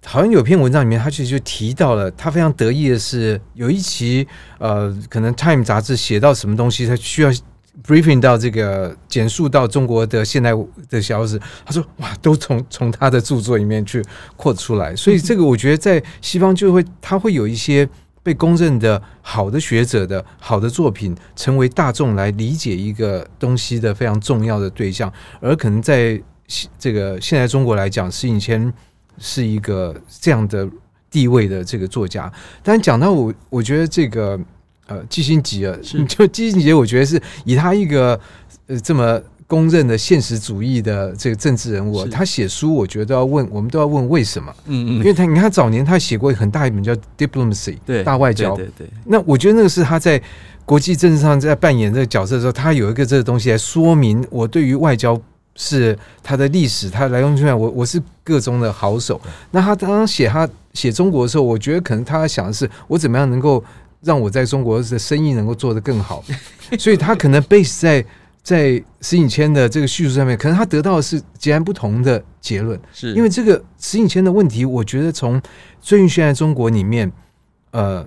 [0.05, 4.27] 好像有篇文章里面，他其实就提到了，他非常得意的是有一期，
[4.59, 7.31] 呃，可能《Time》杂志写到什么东西，他需要
[7.85, 10.53] briefing 到这个简述到中国的现代
[10.89, 11.41] 的小史。
[11.65, 14.01] 他说：“哇，都从从他的著作里面去
[14.37, 17.89] 扩出来。”所以这个我觉得在西方就会，他会有一些
[18.23, 25.13] 被公认的好的学者的好的作品，成为大众来理解一个东西的非常重要的对象。
[25.41, 26.23] 而可能在
[26.79, 28.73] 这个现在中国来讲，是以前。
[29.19, 30.69] 是一个这样的
[31.11, 32.31] 地位的这个作家，
[32.63, 34.39] 但讲到我，我觉得这个
[34.87, 35.75] 呃基辛吉啊，
[36.09, 38.19] 就基辛吉，我觉得是以他一个
[38.67, 44.55] 呃这么公认的现实主义的这个政治人物，他写书，我觉得都要问，我们都要问为什么？
[44.67, 48.87] 嗯嗯，因为他你看早年他写过很大一本叫《Diplomacy》，对，大外交，对对。
[49.05, 50.21] 那我觉得那个是他在
[50.65, 55.21] 国际政治上在扮演这个角色的时候，他有一个这个东西来说明我对于外交。
[55.57, 59.21] 是他的历史，他来龙去脉，我我是个中的好手。
[59.51, 63.63] 那他刚刚写他写中国的时候，我觉得可能他想的是，我怎么样能够
[64.03, 66.23] 让我在中国的生意能够做得更好。
[66.79, 68.05] 所以他可能 base 在
[68.43, 72.79] 在石景谦的这个叙述上面，可能他得到的是截然不同的结论。
[72.93, 75.41] 是因为这个石景谦的问题，我觉得从
[75.81, 77.11] 最近现在中国里面，
[77.71, 78.07] 呃。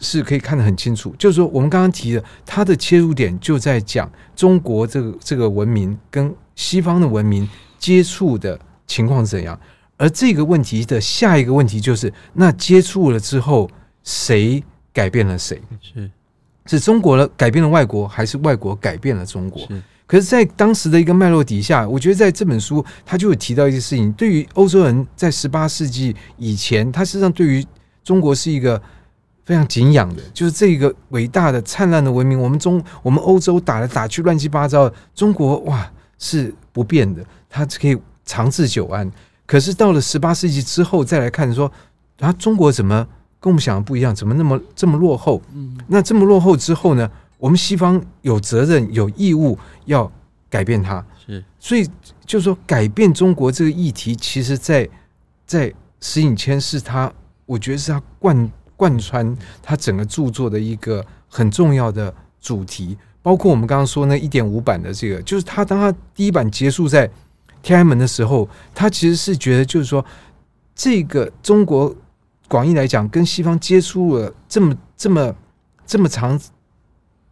[0.00, 7.48] 是可以看得很清楚，就是说，我们刚刚提的，它的切入点就在讲中国这个这个文明跟西方的文明
[7.78, 9.58] 接触的情况是怎样，
[9.96, 13.68] 而这个问题的下一个问题就是，那接触了之后，
[14.02, 15.60] 谁改变了谁？
[15.80, 16.10] 是
[16.66, 19.66] 是中国了改变了外国，还是外国改变了中国？
[19.66, 19.82] 是。
[20.06, 24.12] 可是，在当时的一个脉络底下，我觉得在这本书，他就有提到一些事情。
[24.12, 27.66] 对于欧洲人在十八世纪以前，他实际上对于
[28.02, 28.80] 中国是一个。
[29.46, 32.40] 非常敬仰的，就是这个伟大的、灿烂的文明。
[32.40, 34.90] 我们中，我们欧洲打来打去，乱七八糟。
[35.14, 35.92] 中国哇，
[36.24, 39.10] 是不变的，它可以长治久安。
[39.44, 41.70] 可是到了十八世纪之后，再来看说，
[42.20, 43.06] 啊，中国怎么
[43.38, 44.14] 跟我们想的不一样？
[44.14, 45.42] 怎么那么这么落后？
[45.52, 47.10] 嗯，那这么落后之后呢？
[47.36, 50.10] 我们西方有责任、有义务要
[50.48, 51.04] 改变它。
[51.26, 51.86] 是，所以
[52.24, 54.88] 就是说，改变中国这个议题，其实在
[55.46, 57.12] 在石景谦是他，
[57.44, 58.50] 我觉得是他贯。
[58.76, 67.10] 贯穿他整个著作的一个很重要的主题，包括我们刚刚说那一点五版的这个，就是他当他第一版结束在
[67.62, 70.04] 天安门的时候，他其实是觉得就是说，
[70.74, 71.96] 这个中国
[72.48, 75.34] 广义来讲跟西方接触了这么这么
[75.86, 76.38] 这么长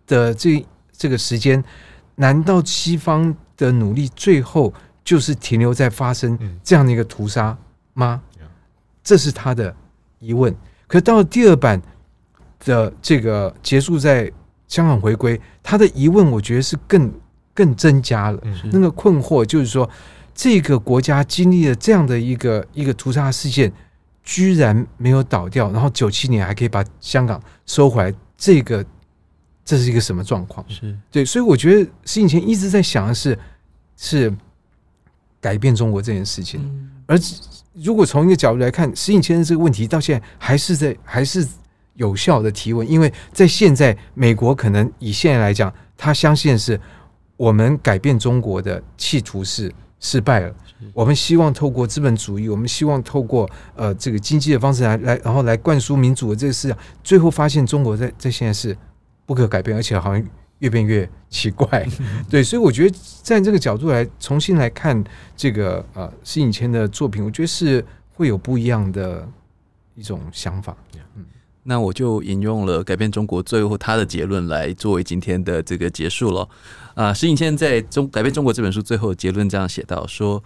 [0.07, 0.64] 的这
[0.97, 1.62] 这个时间，
[2.14, 4.72] 难道西方的努力最后
[5.05, 7.55] 就是停留在发生这样的一个屠杀
[7.93, 8.22] 吗？
[9.05, 9.76] 这是他的
[10.20, 10.57] 疑问。
[10.86, 11.82] 可到了第二版
[12.64, 14.32] 的这个结束在
[14.73, 17.12] 香港回归，他的疑问我觉得是更
[17.53, 18.41] 更增加了。
[18.73, 19.87] 那个困惑就是说，
[20.35, 23.70] 这个国家经历了这样的一个一个屠杀事件，
[24.23, 28.83] 居然没有倒掉，然后九七年还可以把香港收回来，这个
[29.62, 30.64] 这是一个什么状况？
[30.70, 30.97] 是。
[31.11, 33.39] 对，所以我觉得石景谦一直在想的是
[33.99, 34.35] 是
[35.39, 37.18] 改变中国这件事情，嗯、而
[37.75, 41.47] 如果从一个角度来看，石景谦的这个问题到现在还是在还是
[41.95, 46.80] 有效的提问，因为在现在美国可能以现在来讲，他相信是
[47.36, 50.55] 我们改变中国的企图是失败了。
[50.93, 58.76] 我们希望透过资本主义，我们希望透过呃这个经济的方式来来，然后来灌输民主的这个思想，最后发现中国在在现在是
[59.24, 60.28] 不可改变，而且好像
[60.59, 61.86] 越变越奇怪。
[62.28, 65.05] 对，所以我觉得站这个角度来重新来看
[65.36, 67.84] 这个呃石景谦的作品，我觉得是
[68.14, 69.28] 会有不一样的
[69.95, 70.76] 一种想法。
[71.14, 71.24] 嗯，
[71.65, 76.49] 那我就引用了改变中国最后他的结论来作为今天的这个结束了。
[76.95, 80.43] 啊、石景谦在中改变中国这本书最后的结论这样写道说。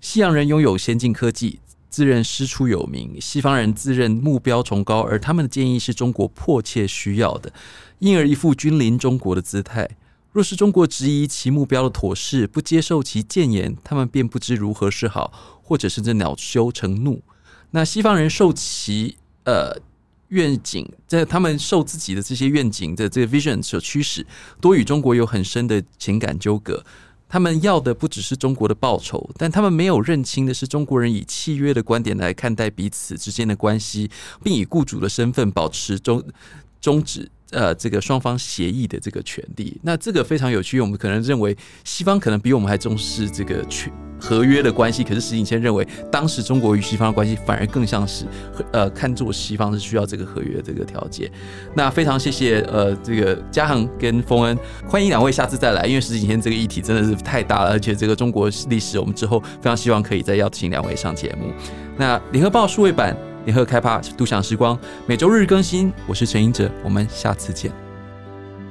[0.00, 1.58] 西洋人拥有先进科技，
[1.90, 7.52] 自认师出有名；西方人自认目标崇高，而他们的建议是中国迫切需要的，
[7.98, 9.90] 因而一副君临中国的姿态。
[10.30, 15.32] 若是中国质疑其目标的妥适，不接受其谏言，他们便不知如何是好，
[15.64, 17.20] 或者甚至恼羞成怒。
[17.72, 19.80] 那西方人受其呃
[20.28, 24.26] 愿景，在他们受自己的这些愿景的这个 vision 所驱使，
[24.60, 26.84] 多与中国有很深的情感纠葛。
[27.30, 34.10] 他们要的不只是中国的报酬，但他们没有认清的是中国人以契约的观点来看待彼此之间的关系，
[34.42, 36.24] 并以雇主的身份保持终
[36.80, 39.78] 终止呃这个双方协议的这个权利。
[39.82, 41.54] 那这个非常有趣，我们可能认为
[41.84, 44.07] 西方可能比我们还重视这个权。
[44.20, 48.24] 合约的关系，可是石景谦认为，当时中国与西方的关系反而更像是，
[48.72, 51.30] 呃，看作西方是需要这个合约这个条件。
[51.74, 61.52] 那非常谢谢呃这个嘉恒跟丰恩，欢迎两位下次再来，因为石景谦这个议题真的是太大了，而且这个中国历史我们之后非常希望可以再邀请两位上节目。
[61.96, 67.70] 那联合报数位版联合开趴独享时光每周日更新，我是陈英哲，我们下次见。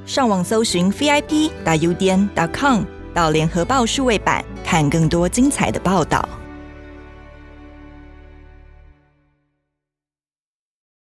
[0.06, 2.97] 上网搜寻 VIP 打 UDN 点 com。
[3.14, 6.26] 到联合报数位版看更多精彩的报道。